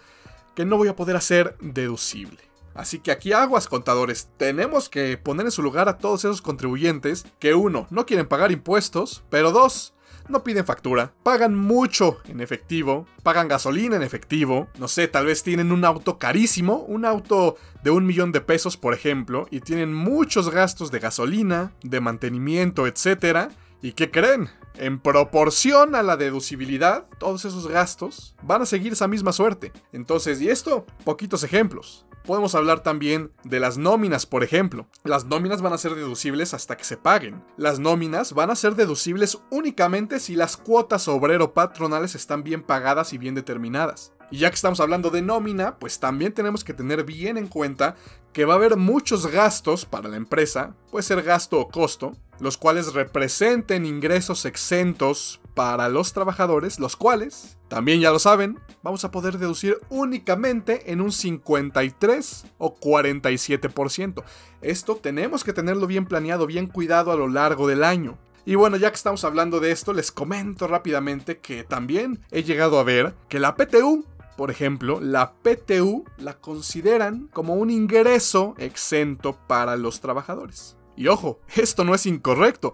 que 0.56 0.66
no 0.66 0.78
voy 0.78 0.88
a 0.88 0.96
poder 0.96 1.16
hacer 1.16 1.56
deducible. 1.62 2.49
Así 2.80 3.00
que 3.00 3.12
aquí 3.12 3.34
aguas 3.34 3.68
contadores, 3.68 4.30
tenemos 4.38 4.88
que 4.88 5.18
poner 5.18 5.46
en 5.46 5.52
su 5.52 5.62
lugar 5.62 5.90
a 5.90 5.98
todos 5.98 6.24
esos 6.24 6.42
contribuyentes 6.42 7.26
que 7.38 7.54
uno, 7.54 7.88
no 7.90 8.06
quieren 8.06 8.26
pagar 8.26 8.54
impuestos, 8.54 9.22
pero 9.30 9.52
dos, 9.52 9.94
no 10.30 10.46
piden 10.46 10.66
factura, 10.66 11.12
pagan 11.22 11.58
mucho 11.58 12.20
en 12.30 12.40
efectivo, 12.40 13.06
pagan 13.22 13.50
gasolina 13.50 13.98
en 13.98 14.02
efectivo, 14.02 14.70
no 14.78 14.88
sé, 14.88 15.10
tal 15.10 15.26
vez 15.26 15.44
tienen 15.44 15.74
un 15.74 15.84
auto 15.84 16.18
carísimo, 16.18 16.78
un 16.88 17.04
auto 17.04 17.58
de 17.84 17.92
un 17.92 18.06
millón 18.06 18.32
de 18.32 18.40
pesos 18.40 18.78
por 18.78 18.94
ejemplo, 18.94 19.46
y 19.52 19.60
tienen 19.60 19.94
muchos 19.94 20.50
gastos 20.50 20.90
de 20.90 21.00
gasolina, 21.00 21.74
de 21.84 22.00
mantenimiento, 22.00 22.88
etc. 22.88 23.52
¿Y 23.82 23.92
qué 23.92 24.10
creen? 24.10 24.50
En 24.76 25.02
proporción 25.02 25.96
a 25.96 26.02
la 26.02 26.16
deducibilidad, 26.16 27.08
todos 27.18 27.44
esos 27.44 27.68
gastos 27.68 28.36
van 28.42 28.62
a 28.62 28.66
seguir 28.66 28.94
esa 28.94 29.10
misma 29.10 29.34
suerte. 29.34 29.74
Entonces, 29.92 30.40
¿y 30.40 30.48
esto? 30.48 30.86
Poquitos 31.04 31.44
ejemplos. 31.44 32.06
Podemos 32.30 32.54
hablar 32.54 32.84
también 32.84 33.32
de 33.44 33.60
las 33.60 33.80
nóminas, 33.80 34.28
por 34.28 34.44
ejemplo. 34.44 34.86
Las 35.04 35.26
nóminas 35.26 35.64
van 35.64 35.74
a 35.74 35.80
ser 35.80 35.96
deducibles 35.96 36.54
hasta 36.54 36.78
que 36.78 36.84
se 36.84 36.96
paguen. 36.96 37.44
Las 37.58 37.80
nóminas 37.80 38.34
van 38.34 38.52
a 38.52 38.56
ser 38.56 38.76
deducibles 38.76 39.40
únicamente 39.50 40.20
si 40.20 40.36
las 40.36 40.56
cuotas 40.56 41.08
obrero 41.08 41.56
patronales 41.56 42.14
están 42.14 42.44
bien 42.44 42.62
pagadas 42.62 43.14
y 43.14 43.18
bien 43.18 43.34
determinadas. 43.34 44.14
Y 44.30 44.38
ya 44.38 44.50
que 44.52 44.56
estamos 44.58 44.80
hablando 44.80 45.10
de 45.10 45.24
nómina, 45.24 45.80
pues 45.80 46.00
también 46.00 46.32
tenemos 46.32 46.64
que 46.64 46.76
tener 46.76 47.04
bien 47.04 47.36
en 47.36 47.48
cuenta 47.48 47.96
que 48.32 48.46
va 48.46 48.54
a 48.54 48.58
haber 48.58 48.78
muchos 48.78 49.26
gastos 49.26 49.86
para 49.88 50.08
la 50.08 50.18
empresa, 50.18 50.76
puede 50.92 51.02
ser 51.02 51.24
gasto 51.24 51.60
o 51.60 51.70
costo, 51.70 52.16
los 52.40 52.58
cuales 52.58 52.94
representen 52.94 53.88
ingresos 53.88 54.46
exentos 54.46 55.42
para 55.60 55.90
los 55.90 56.14
trabajadores, 56.14 56.80
los 56.80 56.96
cuales, 56.96 57.58
también 57.68 58.00
ya 58.00 58.12
lo 58.12 58.20
saben, 58.20 58.58
vamos 58.82 59.04
a 59.04 59.12
poder 59.12 59.38
deducir 59.38 59.78
únicamente 59.90 60.94
en 60.94 61.02
un 61.02 61.12
53 61.12 62.46
o 62.58 62.78
47%. 62.78 64.24
Esto 64.62 64.96
tenemos 64.96 65.44
que 65.44 65.52
tenerlo 65.52 65.86
bien 65.86 66.06
planeado, 66.06 66.48
bien 66.48 66.68
cuidado 66.68 67.12
a 67.12 67.18
lo 67.18 67.28
largo 67.28 67.68
del 67.68 67.84
año. 67.84 68.18
Y 68.46 68.56
bueno, 68.56 68.78
ya 68.78 68.90
que 68.90 68.96
estamos 68.96 69.26
hablando 69.26 69.60
de 69.60 69.72
esto, 69.72 69.92
les 69.92 70.14
comento 70.14 70.66
rápidamente 70.66 71.40
que 71.40 71.66
también 71.66 72.22
he 72.32 72.44
llegado 72.44 72.80
a 72.80 72.86
ver 72.86 73.14
que 73.28 73.42
la 73.42 73.58
PTU 73.58 74.06
por 74.38 74.52
ejemplo, 74.52 75.02
la 75.02 75.34
PTU 75.34 76.06
la 76.18 76.40
consideran 76.40 77.28
como 77.34 77.56
un 77.56 77.70
ingreso 77.70 78.56
exento 78.58 79.38
para 79.48 79.76
los 79.76 80.00
trabajadores. 80.00 80.78
Y 80.96 81.08
ojo, 81.08 81.42
esto 81.58 81.84
no 81.84 81.94
es 81.94 82.06
incorrecto. 82.06 82.74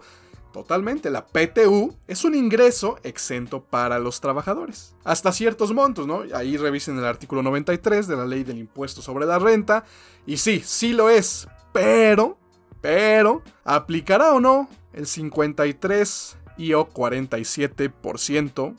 Totalmente, 0.56 1.10
la 1.10 1.26
PTU 1.26 1.94
es 2.08 2.24
un 2.24 2.34
ingreso 2.34 2.98
exento 3.02 3.62
para 3.62 3.98
los 3.98 4.22
trabajadores. 4.22 4.96
Hasta 5.04 5.30
ciertos 5.30 5.74
montos, 5.74 6.06
¿no? 6.06 6.22
Ahí 6.32 6.56
revisen 6.56 6.96
el 6.96 7.04
artículo 7.04 7.42
93 7.42 8.08
de 8.08 8.16
la 8.16 8.24
ley 8.24 8.42
del 8.42 8.56
impuesto 8.56 9.02
sobre 9.02 9.26
la 9.26 9.38
renta. 9.38 9.84
Y 10.24 10.38
sí, 10.38 10.62
sí 10.64 10.94
lo 10.94 11.10
es. 11.10 11.46
Pero, 11.74 12.38
pero, 12.80 13.42
¿aplicará 13.64 14.32
o 14.32 14.40
no 14.40 14.66
el 14.94 15.06
53 15.06 16.38
y 16.56 16.72
o 16.72 16.88
47%? 16.88 18.76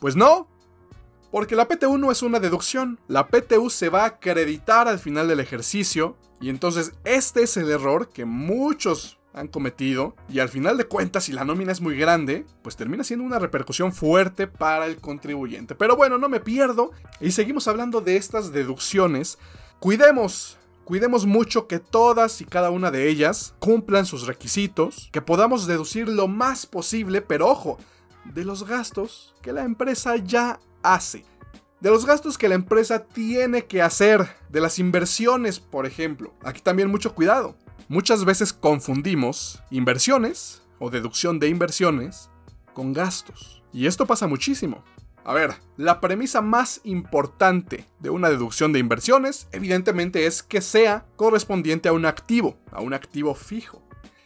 Pues 0.00 0.16
no, 0.16 0.48
porque 1.30 1.54
la 1.54 1.68
PTU 1.68 1.96
no 1.96 2.10
es 2.10 2.22
una 2.24 2.40
deducción, 2.40 2.98
la 3.06 3.28
PTU 3.28 3.70
se 3.70 3.88
va 3.88 4.02
a 4.02 4.06
acreditar 4.06 4.88
al 4.88 4.98
final 4.98 5.28
del 5.28 5.38
ejercicio 5.38 6.16
y 6.40 6.48
entonces 6.48 6.92
este 7.04 7.44
es 7.44 7.56
el 7.56 7.70
error 7.70 8.08
que 8.08 8.24
muchos 8.24 9.20
han 9.34 9.48
cometido 9.48 10.14
y 10.28 10.38
al 10.38 10.48
final 10.48 10.76
de 10.78 10.86
cuentas 10.86 11.24
si 11.24 11.32
la 11.32 11.44
nómina 11.44 11.72
es 11.72 11.80
muy 11.80 11.96
grande, 11.96 12.46
pues 12.62 12.76
termina 12.76 13.04
siendo 13.04 13.24
una 13.24 13.38
repercusión 13.38 13.92
fuerte 13.92 14.46
para 14.46 14.86
el 14.86 14.96
contribuyente. 14.96 15.74
Pero 15.74 15.96
bueno, 15.96 16.18
no 16.18 16.28
me 16.28 16.40
pierdo 16.40 16.92
y 17.20 17.32
seguimos 17.32 17.68
hablando 17.68 18.00
de 18.00 18.16
estas 18.16 18.52
deducciones. 18.52 19.38
Cuidemos 19.80 20.58
Cuidemos 20.84 21.24
mucho 21.24 21.66
que 21.66 21.78
todas 21.78 22.42
y 22.42 22.44
cada 22.44 22.68
una 22.68 22.90
de 22.90 23.08
ellas 23.08 23.54
cumplan 23.58 24.04
sus 24.04 24.26
requisitos, 24.26 25.08
que 25.12 25.22
podamos 25.22 25.66
deducir 25.66 26.10
lo 26.10 26.28
más 26.28 26.66
posible, 26.66 27.22
pero 27.22 27.48
ojo, 27.48 27.78
de 28.24 28.44
los 28.44 28.66
gastos 28.66 29.34
que 29.40 29.54
la 29.54 29.64
empresa 29.64 30.16
ya 30.16 30.60
hace. 30.82 31.24
De 31.80 31.88
los 31.88 32.04
gastos 32.04 32.36
que 32.36 32.50
la 32.50 32.54
empresa 32.54 33.06
tiene 33.06 33.64
que 33.64 33.80
hacer, 33.80 34.28
de 34.50 34.60
las 34.60 34.78
inversiones, 34.78 35.58
por 35.58 35.86
ejemplo. 35.86 36.34
Aquí 36.42 36.60
también 36.60 36.90
mucho 36.90 37.14
cuidado. 37.14 37.56
Muchas 37.88 38.24
veces 38.24 38.52
confundimos 38.52 39.62
inversiones 39.70 40.62
o 40.78 40.90
deducción 40.90 41.38
de 41.38 41.48
inversiones 41.48 42.30
con 42.72 42.92
gastos. 42.92 43.62
Y 43.72 43.86
esto 43.86 44.06
pasa 44.06 44.26
muchísimo. 44.26 44.84
A 45.24 45.32
ver, 45.32 45.54
la 45.76 46.00
premisa 46.00 46.40
más 46.40 46.80
importante 46.84 47.86
de 48.00 48.10
una 48.10 48.28
deducción 48.28 48.72
de 48.72 48.78
inversiones 48.78 49.48
evidentemente 49.52 50.26
es 50.26 50.42
que 50.42 50.60
sea 50.60 51.06
correspondiente 51.16 51.88
a 51.88 51.92
un 51.92 52.04
activo, 52.04 52.58
a 52.70 52.80
un 52.80 52.94
activo 52.94 53.34
fijo. 53.34 53.82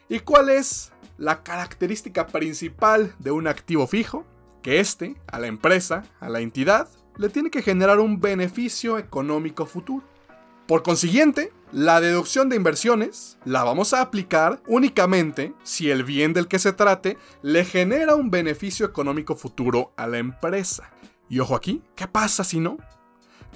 ¿Y 0.08 0.20
cuál 0.20 0.48
es 0.48 0.92
la 1.16 1.42
característica 1.42 2.26
principal 2.26 3.14
de 3.18 3.30
un 3.30 3.46
activo 3.46 3.86
fijo? 3.86 4.24
que 4.62 4.80
éste, 4.80 5.16
a 5.26 5.38
la 5.38 5.46
empresa, 5.46 6.04
a 6.20 6.28
la 6.28 6.40
entidad, 6.40 6.88
le 7.16 7.28
tiene 7.28 7.50
que 7.50 7.62
generar 7.62 8.00
un 8.00 8.20
beneficio 8.20 8.98
económico 8.98 9.66
futuro. 9.66 10.04
Por 10.68 10.82
consiguiente, 10.82 11.50
la 11.72 11.98
deducción 11.98 12.50
de 12.50 12.56
inversiones 12.56 13.38
la 13.46 13.64
vamos 13.64 13.94
a 13.94 14.02
aplicar 14.02 14.60
únicamente 14.66 15.54
si 15.62 15.90
el 15.90 16.04
bien 16.04 16.34
del 16.34 16.46
que 16.46 16.58
se 16.58 16.74
trate 16.74 17.16
le 17.40 17.64
genera 17.64 18.14
un 18.16 18.30
beneficio 18.30 18.84
económico 18.84 19.34
futuro 19.34 19.94
a 19.96 20.06
la 20.06 20.18
empresa. 20.18 20.90
Y 21.30 21.40
ojo 21.40 21.56
aquí, 21.56 21.82
¿qué 21.96 22.06
pasa 22.06 22.44
si 22.44 22.60
no? 22.60 22.76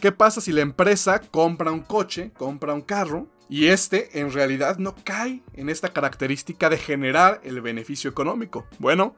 ¿Qué 0.01 0.11
pasa 0.11 0.41
si 0.41 0.53
la 0.53 0.63
empresa 0.63 1.21
compra 1.21 1.71
un 1.71 1.83
coche, 1.83 2.33
compra 2.39 2.73
un 2.73 2.81
carro, 2.81 3.29
y 3.47 3.67
este 3.67 4.19
en 4.19 4.33
realidad 4.33 4.79
no 4.79 4.95
cae 5.05 5.43
en 5.53 5.69
esta 5.69 5.93
característica 5.93 6.71
de 6.71 6.79
generar 6.79 7.43
el 7.45 7.61
beneficio 7.61 8.09
económico? 8.09 8.65
Bueno, 8.79 9.17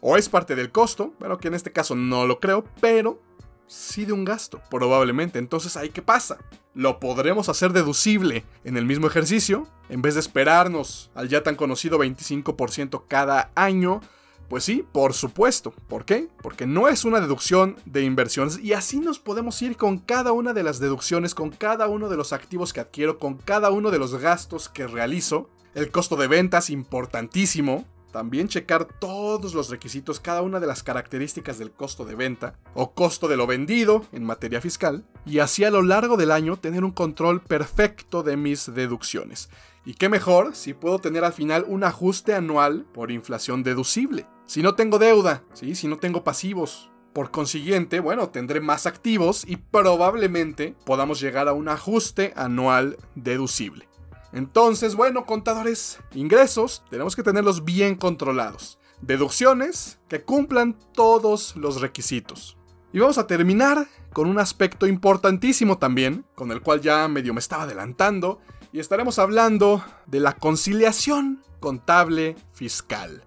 o 0.00 0.16
es 0.16 0.28
parte 0.28 0.54
del 0.54 0.70
costo, 0.70 1.12
bueno, 1.18 1.38
que 1.38 1.48
en 1.48 1.54
este 1.54 1.72
caso 1.72 1.96
no 1.96 2.24
lo 2.24 2.38
creo, 2.38 2.62
pero 2.80 3.20
sí 3.66 4.04
de 4.04 4.12
un 4.12 4.24
gasto, 4.24 4.62
probablemente. 4.70 5.40
Entonces, 5.40 5.76
¿ahí 5.76 5.88
qué 5.88 6.02
pasa? 6.02 6.38
¿Lo 6.74 7.00
podremos 7.00 7.50
hacer 7.50 7.74
deducible 7.74 8.44
en 8.64 8.78
el 8.78 8.86
mismo 8.86 9.06
ejercicio? 9.06 9.68
En 9.90 10.00
vez 10.00 10.14
de 10.14 10.20
esperarnos 10.20 11.10
al 11.14 11.28
ya 11.28 11.42
tan 11.42 11.54
conocido 11.54 11.98
25% 11.98 13.04
cada 13.06 13.50
año. 13.54 14.00
Pues 14.48 14.64
sí, 14.64 14.82
por 14.90 15.12
supuesto. 15.12 15.74
¿Por 15.86 16.06
qué? 16.06 16.28
Porque 16.42 16.66
no 16.66 16.88
es 16.88 17.04
una 17.04 17.20
deducción 17.20 17.76
de 17.84 18.04
inversiones 18.04 18.58
y 18.58 18.72
así 18.72 19.00
nos 19.00 19.18
podemos 19.18 19.60
ir 19.60 19.76
con 19.76 19.98
cada 19.98 20.32
una 20.32 20.54
de 20.54 20.62
las 20.62 20.78
deducciones, 20.78 21.34
con 21.34 21.50
cada 21.50 21.88
uno 21.88 22.08
de 22.08 22.16
los 22.16 22.32
activos 22.32 22.72
que 22.72 22.80
adquiero, 22.80 23.18
con 23.18 23.36
cada 23.36 23.70
uno 23.70 23.90
de 23.90 23.98
los 23.98 24.14
gastos 24.14 24.70
que 24.70 24.86
realizo. 24.86 25.50
El 25.74 25.90
costo 25.90 26.16
de 26.16 26.26
ventas, 26.26 26.70
importantísimo. 26.70 27.86
También 28.12 28.48
checar 28.48 28.84
todos 28.84 29.54
los 29.54 29.70
requisitos, 29.70 30.20
cada 30.20 30.42
una 30.42 30.60
de 30.60 30.66
las 30.66 30.82
características 30.82 31.58
del 31.58 31.72
costo 31.72 32.04
de 32.04 32.14
venta 32.14 32.58
o 32.74 32.92
costo 32.92 33.26
de 33.26 33.38
lo 33.38 33.46
vendido 33.46 34.04
en 34.12 34.22
materia 34.22 34.60
fiscal, 34.60 35.04
y 35.24 35.38
así 35.38 35.64
a 35.64 35.70
lo 35.70 35.82
largo 35.82 36.16
del 36.16 36.30
año 36.30 36.58
tener 36.58 36.84
un 36.84 36.90
control 36.90 37.40
perfecto 37.40 38.22
de 38.22 38.36
mis 38.36 38.72
deducciones. 38.74 39.48
Y 39.84 39.94
qué 39.94 40.08
mejor 40.08 40.54
si 40.54 40.74
puedo 40.74 40.98
tener 40.98 41.24
al 41.24 41.32
final 41.32 41.64
un 41.66 41.84
ajuste 41.84 42.34
anual 42.34 42.84
por 42.92 43.10
inflación 43.10 43.62
deducible. 43.62 44.26
Si 44.46 44.62
no 44.62 44.74
tengo 44.74 44.98
deuda, 44.98 45.42
¿sí? 45.54 45.74
si 45.74 45.88
no 45.88 45.96
tengo 45.96 46.22
pasivos, 46.22 46.90
por 47.12 47.30
consiguiente, 47.30 48.00
bueno, 48.00 48.28
tendré 48.28 48.60
más 48.60 48.86
activos 48.86 49.44
y 49.46 49.56
probablemente 49.56 50.74
podamos 50.84 51.20
llegar 51.20 51.48
a 51.48 51.52
un 51.52 51.68
ajuste 51.68 52.32
anual 52.36 52.96
deducible. 53.14 53.88
Entonces, 54.32 54.94
bueno, 54.94 55.26
contadores, 55.26 55.98
ingresos 56.14 56.82
tenemos 56.90 57.14
que 57.14 57.22
tenerlos 57.22 57.64
bien 57.64 57.96
controlados. 57.96 58.78
Deducciones 59.00 59.98
que 60.08 60.22
cumplan 60.22 60.78
todos 60.92 61.54
los 61.56 61.80
requisitos. 61.80 62.56
Y 62.92 62.98
vamos 62.98 63.18
a 63.18 63.26
terminar 63.26 63.86
con 64.12 64.28
un 64.28 64.38
aspecto 64.38 64.86
importantísimo 64.86 65.78
también, 65.78 66.24
con 66.34 66.50
el 66.50 66.60
cual 66.60 66.80
ya 66.80 67.08
medio 67.08 67.34
me 67.34 67.40
estaba 67.40 67.64
adelantando, 67.64 68.40
y 68.72 68.80
estaremos 68.80 69.18
hablando 69.18 69.84
de 70.06 70.20
la 70.20 70.34
conciliación 70.34 71.42
contable 71.60 72.36
fiscal. 72.52 73.22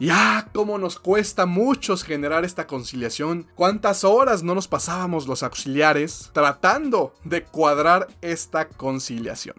Ya, 0.00 0.50
cómo 0.52 0.76
nos 0.76 0.98
cuesta 0.98 1.46
muchos 1.46 2.02
generar 2.02 2.44
esta 2.44 2.66
conciliación, 2.66 3.46
cuántas 3.54 4.02
horas 4.04 4.42
no 4.42 4.54
nos 4.54 4.66
pasábamos 4.66 5.26
los 5.28 5.42
auxiliares 5.42 6.30
tratando 6.32 7.14
de 7.24 7.44
cuadrar 7.44 8.08
esta 8.20 8.68
conciliación. 8.68 9.56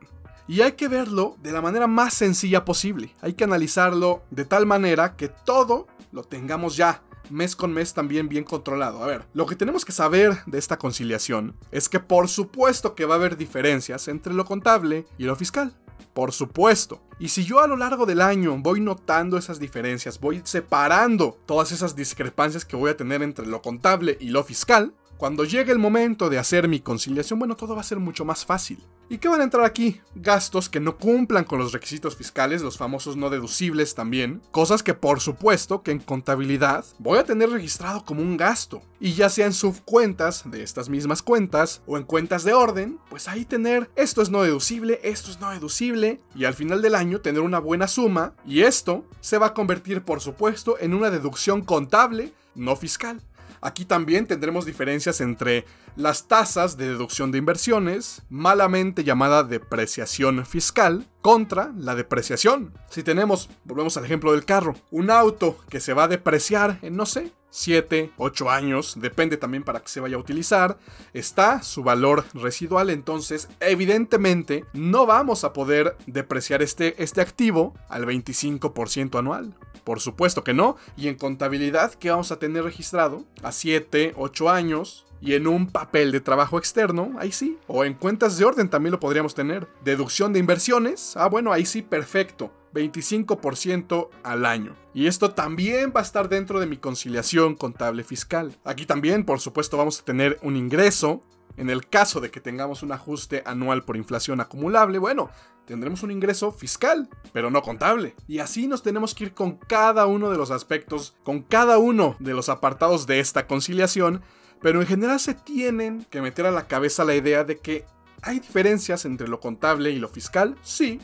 Y 0.48 0.62
hay 0.62 0.74
que 0.74 0.88
verlo 0.88 1.38
de 1.42 1.52
la 1.52 1.62
manera 1.62 1.88
más 1.88 2.14
sencilla 2.14 2.66
posible. 2.66 3.14
Hay 3.22 3.34
que 3.34 3.44
analizarlo 3.44 4.24
de 4.30 4.46
tal 4.46 4.66
manera 4.66 5.16
que 5.16 5.28
todo 5.28 5.88
lo 6.12 6.24
tengamos 6.24 6.76
ya 6.76 7.02
mes 7.30 7.56
con 7.56 7.74
mes 7.74 7.94
también 7.94 8.30
bien 8.30 8.44
controlado. 8.44 9.04
A 9.04 9.08
ver, 9.08 9.26
lo 9.34 9.46
que 9.46 9.56
tenemos 9.56 9.86
que 9.86 9.92
saber 9.92 10.38
de 10.46 10.58
esta 10.58 10.78
conciliación 10.78 11.56
es 11.72 11.90
que 11.90 12.00
por 12.00 12.28
supuesto 12.28 12.96
que 12.96 13.06
va 13.06 13.16
a 13.16 13.18
haber 13.18 13.38
diferencias 13.38 14.08
entre 14.08 14.34
lo 14.34 14.46
contable 14.46 15.06
y 15.18 15.24
lo 15.24 15.36
fiscal. 15.36 15.76
Por 16.14 16.32
supuesto. 16.32 17.02
Y 17.20 17.30
si 17.30 17.44
yo 17.44 17.60
a 17.60 17.68
lo 17.68 17.76
largo 17.76 18.06
del 18.06 18.22
año 18.22 18.58
voy 18.58 18.80
notando 18.80 19.38
esas 19.38 19.60
diferencias, 19.60 20.20
voy 20.20 20.42
separando 20.46 21.38
todas 21.46 21.72
esas 21.72 21.96
discrepancias 21.96 22.64
que 22.64 22.76
voy 22.76 22.92
a 22.92 22.98
tener 22.98 23.22
entre 23.22 23.46
lo 23.46 23.62
contable 23.62 24.18
y 24.22 24.30
lo 24.30 24.44
fiscal, 24.44 24.94
cuando 25.18 25.46
llegue 25.46 25.72
el 25.72 25.80
momento 25.80 26.30
de 26.30 26.38
hacer 26.38 26.68
mi 26.68 26.82
conciliación, 26.82 27.40
bueno, 27.40 27.56
todo 27.56 27.76
va 27.76 27.82
a 27.82 27.86
ser 27.86 28.00
mucho 28.00 28.26
más 28.26 28.46
fácil. 28.46 28.84
¿Y 29.08 29.20
qué 29.20 29.28
van 29.28 29.42
a 29.42 29.44
entrar 29.44 29.64
aquí? 29.66 30.02
Gastos 30.16 30.68
que 30.68 30.80
no 30.80 30.98
cumplan 30.98 31.44
con 31.44 31.60
los 31.60 31.74
requisitos 31.74 32.16
fiscales, 32.16 32.64
los 32.64 32.78
famosos 32.78 33.16
no 33.16 33.30
deducibles 33.30 33.94
también. 33.94 34.42
Cosas 34.50 34.82
que 34.82 34.96
por 34.96 35.20
supuesto 35.20 35.84
que 35.84 35.92
en 35.92 36.00
contabilidad 36.00 36.86
voy 36.98 37.20
a 37.20 37.24
tener 37.24 37.52
registrado 37.52 38.04
como 38.04 38.22
un 38.22 38.36
gasto. 38.36 38.82
Y 39.00 39.14
ya 39.14 39.30
sea 39.30 39.46
en 39.46 39.54
subcuentas 39.54 40.50
de 40.50 40.64
estas 40.64 40.90
mismas 40.90 41.22
cuentas 41.22 41.84
o 41.86 41.98
en 41.98 42.04
cuentas 42.04 42.44
de 42.44 42.54
orden, 42.54 43.00
pues 43.10 43.28
ahí 43.28 43.46
tener 43.46 43.92
esto 43.96 44.24
es 44.24 44.32
no 44.32 44.42
deducible, 44.42 45.00
esto 45.04 45.30
es 45.30 45.40
no 45.40 45.52
deducible. 45.52 46.20
Y 46.34 46.46
al 46.46 46.56
final 46.56 46.82
del 46.82 46.96
año 46.96 47.22
tener 47.22 47.42
una 47.42 47.60
buena 47.60 47.88
suma. 47.88 48.34
Y 48.44 48.62
esto 48.62 49.06
se 49.22 49.38
va 49.38 49.48
a 49.48 49.54
convertir 49.54 50.02
por 50.02 50.20
supuesto 50.20 50.78
en 50.80 50.96
una 50.96 51.12
deducción 51.12 51.62
contable 51.62 52.34
no 52.56 52.76
fiscal. 52.76 53.22
Aquí 53.62 53.86
también 53.86 54.28
tendremos 54.28 54.66
diferencias 54.66 55.22
entre 55.22 55.66
las 55.96 56.28
tasas 56.28 56.78
de 56.78 56.88
deducción 56.90 57.32
de 57.32 57.38
inversiones, 57.38 58.22
malamente 58.30 59.04
llamada 59.04 59.44
depreciación 59.44 60.46
fiscal, 60.46 61.08
contra 61.22 61.72
la 61.78 61.96
depreciación. 61.96 62.74
Si 62.90 63.04
tenemos, 63.04 63.50
volvemos 63.64 63.98
al 63.98 64.06
ejemplo 64.06 64.32
del 64.32 64.46
carro, 64.46 64.76
un 64.92 65.10
auto 65.10 65.58
que 65.70 65.80
se 65.80 65.94
va 65.94 66.04
a 66.04 66.08
depreciar 66.08 66.80
en, 66.82 66.96
no 66.96 67.06
sé, 67.06 67.32
7, 67.56 68.12
8 68.18 68.50
años, 68.50 68.96
depende 69.00 69.38
también 69.38 69.64
para 69.64 69.80
qué 69.80 69.88
se 69.88 70.02
vaya 70.02 70.18
a 70.18 70.20
utilizar, 70.20 70.78
está 71.14 71.64
su 71.64 71.84
valor 71.84 72.26
residual, 72.34 72.90
entonces 72.90 73.48
evidentemente 73.62 74.66
no 74.74 75.06
vamos 75.06 75.46
a 75.46 75.54
poder 75.54 75.96
depreciar 76.06 76.62
este, 76.62 77.02
este 77.02 77.22
activo 77.22 77.74
al 77.88 78.06
25% 78.06 79.18
anual. 79.18 79.54
Por 79.86 80.02
supuesto 80.02 80.44
que 80.44 80.54
no, 80.54 80.76
y 80.98 81.08
en 81.08 81.16
contabilidad, 81.16 81.94
¿qué 81.94 82.10
vamos 82.10 82.34
a 82.34 82.40
tener 82.40 82.66
registrado? 82.66 83.24
A 83.42 83.54
7, 83.54 84.16
8 84.18 84.50
años, 84.50 85.06
y 85.22 85.34
en 85.34 85.48
un 85.48 85.68
papel 85.68 86.12
de 86.12 86.20
trabajo 86.20 86.58
externo, 86.58 87.14
ahí 87.18 87.32
sí. 87.32 87.58
O 87.68 87.86
en 87.86 87.94
cuentas 87.94 88.38
de 88.38 88.44
orden 88.44 88.70
también 88.70 88.92
lo 88.92 89.00
podríamos 89.00 89.34
tener. 89.34 89.68
Deducción 89.84 90.34
de 90.34 90.40
inversiones, 90.40 91.16
ah 91.16 91.30
bueno, 91.30 91.54
ahí 91.54 91.66
sí, 91.66 91.82
perfecto. 91.82 92.52
25% 92.76 94.10
al 94.24 94.46
año. 94.46 94.76
Y 94.94 95.08
esto 95.08 95.32
también 95.32 95.94
va 95.96 96.02
a 96.02 96.04
estar 96.04 96.30
dentro 96.30 96.60
de 96.60 96.68
mi 96.68 96.78
conciliación 96.78 97.56
contable 97.56 98.04
fiscal. 98.04 98.56
Aquí 98.66 98.86
también, 98.86 99.26
por 99.26 99.40
supuesto, 99.40 99.78
vamos 99.78 100.00
a 100.00 100.06
tener 100.06 100.38
un 100.44 100.56
ingreso. 100.56 101.22
En 101.58 101.70
el 101.70 101.88
caso 101.88 102.20
de 102.20 102.32
que 102.32 102.42
tengamos 102.42 102.84
un 102.84 102.92
ajuste 102.92 103.42
anual 103.46 103.86
por 103.86 103.96
inflación 103.96 104.42
acumulable, 104.42 105.00
bueno, 105.00 105.30
tendremos 105.66 106.04
un 106.04 106.12
ingreso 106.12 106.52
fiscal, 106.52 107.10
pero 107.32 107.50
no 107.50 107.62
contable. 107.62 108.14
Y 108.28 108.40
así 108.40 108.68
nos 108.68 108.84
tenemos 108.84 109.16
que 109.16 109.26
ir 109.26 109.34
con 109.34 109.56
cada 109.56 110.06
uno 110.06 110.30
de 110.30 110.38
los 110.38 110.52
aspectos, 110.52 111.16
con 111.24 111.42
cada 111.44 111.78
uno 111.78 112.18
de 112.20 112.34
los 112.34 112.50
apartados 112.50 113.08
de 113.08 113.22
esta 113.22 113.48
conciliación, 113.48 114.22
pero 114.62 114.82
en 114.82 114.88
general 114.88 115.22
se 115.22 115.34
tienen 115.34 116.06
que 116.10 116.22
meter 116.22 116.46
a 116.46 116.52
la 116.52 116.68
cabeza 116.68 117.06
la 117.06 117.16
idea 117.16 117.46
de 117.46 117.58
que 117.58 117.86
hay 118.22 118.40
diferencias 118.40 119.06
entre 119.06 119.28
lo 119.28 119.40
contable 119.40 119.92
y 119.92 120.00
lo 120.00 120.10
fiscal, 120.10 120.58
sí, 120.62 121.00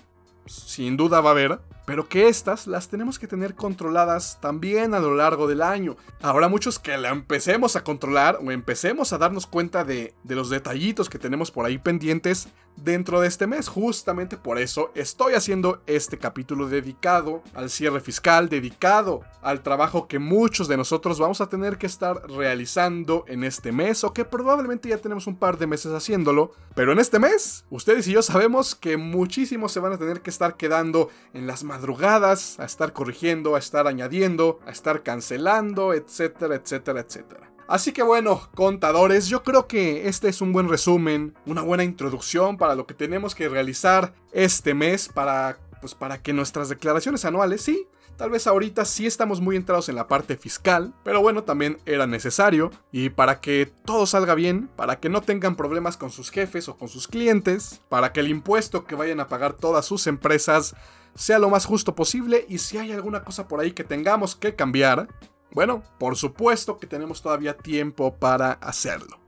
sin 0.51 0.97
duda 0.97 1.21
va 1.21 1.29
a 1.29 1.31
haber, 1.31 1.59
pero 1.91 2.07
que 2.07 2.29
estas 2.29 2.67
las 2.67 2.87
tenemos 2.87 3.19
que 3.19 3.27
tener 3.27 3.53
controladas 3.53 4.39
también 4.39 4.93
a 4.93 5.01
lo 5.01 5.13
largo 5.13 5.45
del 5.45 5.61
año. 5.61 5.97
Habrá 6.21 6.47
muchos 6.47 6.79
que 6.79 6.97
la 6.97 7.09
empecemos 7.09 7.75
a 7.75 7.83
controlar 7.83 8.39
o 8.41 8.49
empecemos 8.49 9.11
a 9.11 9.17
darnos 9.17 9.45
cuenta 9.45 9.83
de, 9.83 10.13
de 10.23 10.35
los 10.35 10.49
detallitos 10.49 11.09
que 11.09 11.19
tenemos 11.19 11.51
por 11.51 11.65
ahí 11.65 11.77
pendientes 11.77 12.47
dentro 12.77 13.21
de 13.21 13.27
este 13.27 13.47
mes. 13.47 13.67
Justamente 13.67 14.37
por 14.37 14.57
eso 14.57 14.91
estoy 14.95 15.33
haciendo 15.33 15.81
este 15.85 16.17
capítulo 16.17 16.67
dedicado 16.67 17.43
al 17.53 17.69
cierre 17.69 17.99
fiscal, 17.99 18.49
dedicado 18.49 19.21
al 19.41 19.61
trabajo 19.61 20.07
que 20.07 20.19
muchos 20.19 20.67
de 20.67 20.77
nosotros 20.77 21.19
vamos 21.19 21.41
a 21.41 21.49
tener 21.49 21.77
que 21.77 21.87
estar 21.87 22.21
realizando 22.29 23.25
en 23.27 23.43
este 23.43 23.71
mes 23.71 24.03
o 24.03 24.13
que 24.13 24.25
probablemente 24.25 24.89
ya 24.89 24.97
tenemos 24.97 25.27
un 25.27 25.35
par 25.35 25.57
de 25.57 25.67
meses 25.67 25.91
haciéndolo. 25.91 26.51
Pero 26.75 26.91
en 26.91 26.99
este 26.99 27.19
mes, 27.19 27.65
ustedes 27.69 28.07
y 28.07 28.13
yo 28.13 28.21
sabemos 28.21 28.75
que 28.75 28.97
muchísimos 28.97 29.71
se 29.71 29.79
van 29.79 29.93
a 29.93 29.97
tener 29.97 30.21
que 30.21 30.29
estar 30.29 30.57
quedando 30.57 31.09
en 31.33 31.47
las 31.47 31.63
a 32.59 32.65
estar 32.65 32.93
corrigiendo, 32.93 33.55
a 33.55 33.59
estar 33.59 33.87
añadiendo, 33.87 34.59
a 34.65 34.71
estar 34.71 35.03
cancelando, 35.03 35.93
etcétera, 35.93 36.55
etcétera, 36.55 37.01
etcétera. 37.01 37.51
Así 37.67 37.93
que 37.93 38.03
bueno, 38.03 38.49
contadores, 38.53 39.27
yo 39.27 39.43
creo 39.43 39.67
que 39.67 40.07
este 40.07 40.27
es 40.27 40.41
un 40.41 40.51
buen 40.51 40.67
resumen, 40.67 41.33
una 41.45 41.61
buena 41.61 41.83
introducción 41.83 42.57
para 42.57 42.75
lo 42.75 42.85
que 42.85 42.93
tenemos 42.93 43.33
que 43.33 43.47
realizar 43.47 44.13
este 44.33 44.73
mes 44.73 45.07
para 45.07 45.57
pues 45.81 45.95
para 45.95 46.21
que 46.21 46.31
nuestras 46.31 46.69
declaraciones 46.69 47.25
anuales, 47.25 47.63
sí, 47.63 47.87
tal 48.15 48.29
vez 48.29 48.45
ahorita 48.45 48.85
sí 48.85 49.07
estamos 49.07 49.41
muy 49.41 49.55
entrados 49.55 49.89
en 49.89 49.95
la 49.95 50.07
parte 50.07 50.37
fiscal, 50.37 50.93
pero 51.03 51.21
bueno, 51.21 51.43
también 51.43 51.79
era 51.85 52.05
necesario 52.05 52.71
y 52.91 53.09
para 53.09 53.41
que 53.41 53.71
todo 53.83 54.05
salga 54.05 54.35
bien, 54.35 54.69
para 54.75 54.99
que 54.99 55.09
no 55.09 55.21
tengan 55.21 55.55
problemas 55.55 55.97
con 55.97 56.11
sus 56.11 56.29
jefes 56.29 56.69
o 56.69 56.77
con 56.77 56.87
sus 56.87 57.07
clientes, 57.07 57.81
para 57.89 58.13
que 58.13 58.19
el 58.19 58.29
impuesto 58.29 58.85
que 58.85 58.95
vayan 58.95 59.19
a 59.19 59.27
pagar 59.27 59.53
todas 59.53 59.85
sus 59.85 60.05
empresas 60.05 60.75
sea 61.15 61.39
lo 61.39 61.49
más 61.49 61.65
justo 61.65 61.95
posible 61.95 62.45
y 62.47 62.59
si 62.59 62.77
hay 62.77 62.91
alguna 62.91 63.23
cosa 63.23 63.47
por 63.47 63.59
ahí 63.59 63.71
que 63.71 63.83
tengamos 63.83 64.35
que 64.35 64.55
cambiar, 64.55 65.07
bueno, 65.51 65.83
por 65.99 66.15
supuesto 66.15 66.77
que 66.77 66.87
tenemos 66.87 67.21
todavía 67.21 67.57
tiempo 67.57 68.15
para 68.15 68.53
hacerlo. 68.53 69.21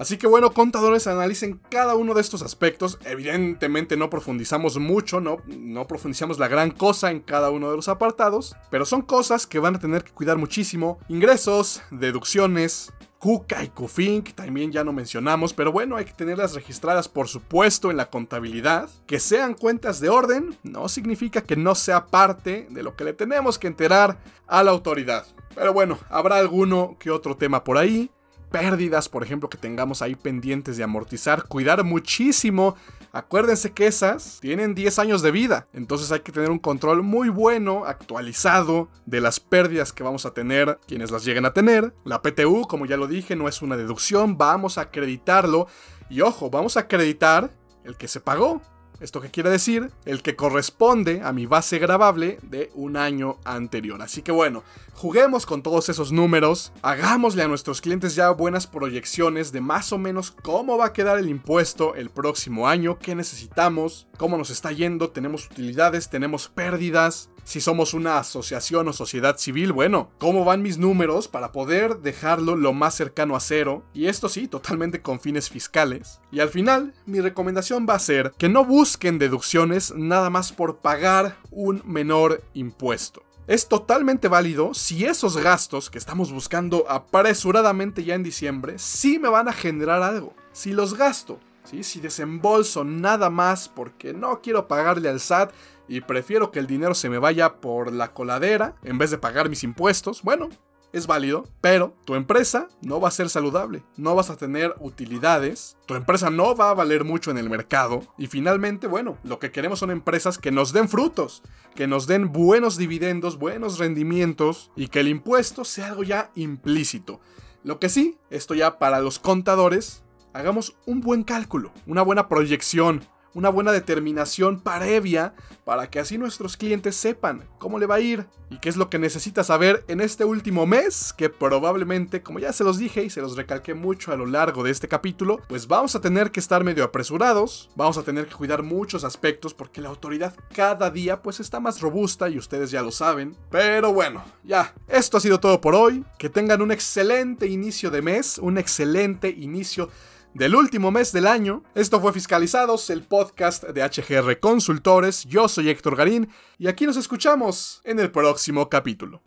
Así 0.00 0.16
que 0.16 0.26
bueno, 0.26 0.54
contadores, 0.54 1.06
analicen 1.06 1.60
cada 1.68 1.94
uno 1.94 2.14
de 2.14 2.22
estos 2.22 2.40
aspectos. 2.40 2.98
Evidentemente 3.04 3.98
no 3.98 4.08
profundizamos 4.08 4.78
mucho, 4.78 5.20
no, 5.20 5.42
no 5.46 5.86
profundizamos 5.86 6.38
la 6.38 6.48
gran 6.48 6.70
cosa 6.70 7.10
en 7.10 7.20
cada 7.20 7.50
uno 7.50 7.70
de 7.70 7.76
los 7.76 7.88
apartados, 7.88 8.56
pero 8.70 8.86
son 8.86 9.02
cosas 9.02 9.46
que 9.46 9.58
van 9.58 9.76
a 9.76 9.78
tener 9.78 10.02
que 10.02 10.12
cuidar 10.12 10.38
muchísimo. 10.38 10.98
Ingresos, 11.10 11.82
deducciones, 11.90 12.94
KUKA 13.20 13.64
y 13.64 13.68
KUFIN, 13.68 14.22
que 14.22 14.32
también 14.32 14.72
ya 14.72 14.82
no 14.82 14.94
mencionamos, 14.94 15.52
pero 15.52 15.70
bueno, 15.70 15.96
hay 15.96 16.06
que 16.06 16.14
tenerlas 16.14 16.54
registradas 16.54 17.06
por 17.06 17.28
supuesto 17.28 17.90
en 17.90 17.98
la 17.98 18.08
contabilidad. 18.08 18.88
Que 19.06 19.20
sean 19.20 19.52
cuentas 19.52 20.00
de 20.00 20.08
orden 20.08 20.56
no 20.62 20.88
significa 20.88 21.42
que 21.42 21.54
no 21.54 21.74
sea 21.74 22.06
parte 22.06 22.66
de 22.70 22.82
lo 22.82 22.96
que 22.96 23.04
le 23.04 23.12
tenemos 23.12 23.58
que 23.58 23.66
enterar 23.66 24.16
a 24.46 24.62
la 24.62 24.70
autoridad. 24.70 25.26
Pero 25.54 25.74
bueno, 25.74 25.98
habrá 26.08 26.38
alguno 26.38 26.96
que 26.98 27.10
otro 27.10 27.36
tema 27.36 27.62
por 27.62 27.76
ahí 27.76 28.10
pérdidas, 28.50 29.08
por 29.08 29.22
ejemplo, 29.22 29.48
que 29.48 29.58
tengamos 29.58 30.02
ahí 30.02 30.14
pendientes 30.14 30.76
de 30.76 30.84
amortizar, 30.84 31.44
cuidar 31.44 31.84
muchísimo. 31.84 32.76
Acuérdense 33.12 33.72
que 33.72 33.86
esas 33.86 34.38
tienen 34.40 34.74
10 34.74 34.98
años 34.98 35.22
de 35.22 35.30
vida, 35.30 35.66
entonces 35.72 36.12
hay 36.12 36.20
que 36.20 36.32
tener 36.32 36.50
un 36.50 36.58
control 36.58 37.02
muy 37.02 37.28
bueno, 37.28 37.84
actualizado, 37.84 38.88
de 39.06 39.20
las 39.20 39.40
pérdidas 39.40 39.92
que 39.92 40.02
vamos 40.02 40.26
a 40.26 40.32
tener 40.32 40.78
quienes 40.86 41.10
las 41.10 41.24
lleguen 41.24 41.44
a 41.44 41.52
tener. 41.52 41.92
La 42.04 42.22
PTU, 42.22 42.66
como 42.68 42.86
ya 42.86 42.96
lo 42.96 43.06
dije, 43.06 43.34
no 43.34 43.48
es 43.48 43.62
una 43.62 43.76
deducción, 43.76 44.38
vamos 44.38 44.78
a 44.78 44.82
acreditarlo. 44.82 45.66
Y 46.08 46.20
ojo, 46.20 46.50
vamos 46.50 46.76
a 46.76 46.80
acreditar 46.80 47.50
el 47.84 47.96
que 47.96 48.08
se 48.08 48.20
pagó. 48.20 48.60
¿Esto 49.00 49.22
qué 49.22 49.30
quiere 49.30 49.48
decir? 49.48 49.90
El 50.04 50.20
que 50.20 50.36
corresponde 50.36 51.22
a 51.24 51.32
mi 51.32 51.46
base 51.46 51.78
grabable 51.78 52.38
de 52.42 52.70
un 52.74 52.98
año 52.98 53.38
anterior. 53.44 54.02
Así 54.02 54.20
que 54.20 54.30
bueno, 54.30 54.62
juguemos 54.92 55.46
con 55.46 55.62
todos 55.62 55.88
esos 55.88 56.12
números, 56.12 56.70
hagámosle 56.82 57.42
a 57.42 57.48
nuestros 57.48 57.80
clientes 57.80 58.14
ya 58.14 58.28
buenas 58.30 58.66
proyecciones 58.66 59.52
de 59.52 59.62
más 59.62 59.94
o 59.94 59.98
menos 59.98 60.30
cómo 60.30 60.76
va 60.76 60.86
a 60.86 60.92
quedar 60.92 61.18
el 61.18 61.30
impuesto 61.30 61.94
el 61.94 62.10
próximo 62.10 62.68
año, 62.68 62.98
qué 62.98 63.14
necesitamos, 63.14 64.06
cómo 64.18 64.36
nos 64.36 64.50
está 64.50 64.70
yendo, 64.70 65.08
tenemos 65.08 65.46
utilidades, 65.46 66.10
tenemos 66.10 66.48
pérdidas, 66.48 67.30
si 67.50 67.60
somos 67.60 67.94
una 67.94 68.18
asociación 68.18 68.86
o 68.86 68.92
sociedad 68.92 69.36
civil, 69.36 69.72
bueno, 69.72 70.12
¿cómo 70.18 70.44
van 70.44 70.62
mis 70.62 70.78
números 70.78 71.26
para 71.26 71.50
poder 71.50 71.98
dejarlo 71.98 72.54
lo 72.54 72.72
más 72.72 72.94
cercano 72.94 73.34
a 73.34 73.40
cero? 73.40 73.82
Y 73.92 74.06
esto 74.06 74.28
sí, 74.28 74.46
totalmente 74.46 75.02
con 75.02 75.18
fines 75.18 75.50
fiscales. 75.50 76.20
Y 76.30 76.38
al 76.38 76.50
final, 76.50 76.94
mi 77.06 77.20
recomendación 77.20 77.88
va 77.90 77.94
a 77.94 77.98
ser 77.98 78.32
que 78.38 78.48
no 78.48 78.64
busquen 78.64 79.18
deducciones 79.18 79.92
nada 79.96 80.30
más 80.30 80.52
por 80.52 80.76
pagar 80.76 81.38
un 81.50 81.82
menor 81.84 82.40
impuesto. 82.54 83.24
Es 83.48 83.66
totalmente 83.66 84.28
válido 84.28 84.72
si 84.72 85.04
esos 85.04 85.36
gastos 85.36 85.90
que 85.90 85.98
estamos 85.98 86.30
buscando 86.30 86.84
apresuradamente 86.88 88.04
ya 88.04 88.14
en 88.14 88.22
diciembre 88.22 88.78
sí 88.78 89.18
me 89.18 89.28
van 89.28 89.48
a 89.48 89.52
generar 89.52 90.04
algo. 90.04 90.36
Si 90.52 90.72
los 90.72 90.94
gasto, 90.94 91.40
¿sí? 91.64 91.82
si 91.82 91.98
desembolso 91.98 92.84
nada 92.84 93.28
más 93.28 93.68
porque 93.68 94.14
no 94.14 94.40
quiero 94.40 94.68
pagarle 94.68 95.08
al 95.08 95.18
SAT 95.18 95.52
y 95.90 96.02
prefiero 96.02 96.52
que 96.52 96.60
el 96.60 96.68
dinero 96.68 96.94
se 96.94 97.10
me 97.10 97.18
vaya 97.18 97.56
por 97.56 97.92
la 97.92 98.14
coladera 98.14 98.76
en 98.84 98.96
vez 98.96 99.10
de 99.10 99.18
pagar 99.18 99.48
mis 99.48 99.64
impuestos, 99.64 100.22
bueno, 100.22 100.48
es 100.92 101.08
válido, 101.08 101.48
pero 101.60 101.96
tu 102.04 102.14
empresa 102.14 102.68
no 102.80 103.00
va 103.00 103.08
a 103.08 103.12
ser 103.12 103.28
saludable, 103.28 103.82
no 103.96 104.14
vas 104.14 104.30
a 104.30 104.36
tener 104.36 104.72
utilidades, 104.78 105.76
tu 105.86 105.96
empresa 105.96 106.30
no 106.30 106.54
va 106.54 106.70
a 106.70 106.74
valer 106.74 107.04
mucho 107.04 107.32
en 107.32 107.38
el 107.38 107.50
mercado 107.50 108.02
y 108.16 108.28
finalmente, 108.28 108.86
bueno, 108.86 109.18
lo 109.24 109.40
que 109.40 109.50
queremos 109.50 109.80
son 109.80 109.90
empresas 109.90 110.38
que 110.38 110.52
nos 110.52 110.72
den 110.72 110.88
frutos, 110.88 111.42
que 111.74 111.88
nos 111.88 112.06
den 112.06 112.32
buenos 112.32 112.76
dividendos, 112.76 113.36
buenos 113.36 113.80
rendimientos 113.80 114.70
y 114.76 114.88
que 114.88 115.00
el 115.00 115.08
impuesto 115.08 115.64
sea 115.64 115.88
algo 115.88 116.04
ya 116.04 116.30
implícito. 116.36 117.20
Lo 117.64 117.80
que 117.80 117.88
sí, 117.88 118.16
esto 118.30 118.54
ya 118.54 118.78
para 118.78 119.00
los 119.00 119.18
contadores, 119.18 120.04
hagamos 120.34 120.76
un 120.86 121.00
buen 121.00 121.24
cálculo, 121.24 121.72
una 121.86 122.02
buena 122.02 122.28
proyección, 122.28 123.02
una 123.34 123.48
buena 123.48 123.72
determinación 123.72 124.60
previa 124.60 125.34
para 125.64 125.88
que 125.88 126.00
así 126.00 126.18
nuestros 126.18 126.56
clientes 126.56 126.96
sepan 126.96 127.44
cómo 127.58 127.78
le 127.78 127.86
va 127.86 127.96
a 127.96 128.00
ir 128.00 128.26
y 128.50 128.58
qué 128.58 128.68
es 128.68 128.76
lo 128.76 128.90
que 128.90 128.98
necesita 128.98 129.44
saber 129.44 129.84
en 129.86 130.00
este 130.00 130.24
último 130.24 130.66
mes, 130.66 131.12
que 131.12 131.30
probablemente, 131.30 132.22
como 132.22 132.40
ya 132.40 132.52
se 132.52 132.64
los 132.64 132.78
dije 132.78 133.04
y 133.04 133.10
se 133.10 133.20
los 133.20 133.36
recalqué 133.36 133.74
mucho 133.74 134.12
a 134.12 134.16
lo 134.16 134.26
largo 134.26 134.64
de 134.64 134.72
este 134.72 134.88
capítulo, 134.88 135.40
pues 135.48 135.68
vamos 135.68 135.94
a 135.94 136.00
tener 136.00 136.32
que 136.32 136.40
estar 136.40 136.64
medio 136.64 136.82
apresurados, 136.82 137.70
vamos 137.76 137.96
a 137.96 138.02
tener 138.02 138.26
que 138.26 138.34
cuidar 138.34 138.64
muchos 138.64 139.04
aspectos 139.04 139.54
porque 139.54 139.80
la 139.80 139.88
autoridad 139.88 140.34
cada 140.52 140.90
día 140.90 141.22
pues 141.22 141.38
está 141.38 141.60
más 141.60 141.80
robusta 141.80 142.28
y 142.28 142.38
ustedes 142.38 142.72
ya 142.72 142.82
lo 142.82 142.90
saben. 142.90 143.36
Pero 143.50 143.92
bueno, 143.92 144.24
ya, 144.42 144.74
esto 144.88 145.16
ha 145.16 145.20
sido 145.20 145.38
todo 145.38 145.60
por 145.60 145.76
hoy, 145.76 146.04
que 146.18 146.28
tengan 146.28 146.62
un 146.62 146.72
excelente 146.72 147.46
inicio 147.46 147.90
de 147.90 148.02
mes, 148.02 148.38
un 148.38 148.58
excelente 148.58 149.28
inicio 149.28 149.88
del 150.34 150.54
último 150.54 150.90
mes 150.90 151.12
del 151.12 151.26
año. 151.26 151.62
Esto 151.74 152.00
fue 152.00 152.12
Fiscalizados, 152.12 152.90
el 152.90 153.02
podcast 153.02 153.64
de 153.64 153.82
HGR 153.82 154.38
Consultores. 154.40 155.24
Yo 155.24 155.48
soy 155.48 155.70
Héctor 155.70 155.96
Garín 155.96 156.28
y 156.58 156.68
aquí 156.68 156.86
nos 156.86 156.96
escuchamos 156.96 157.80
en 157.84 158.00
el 158.00 158.10
próximo 158.10 158.68
capítulo. 158.68 159.22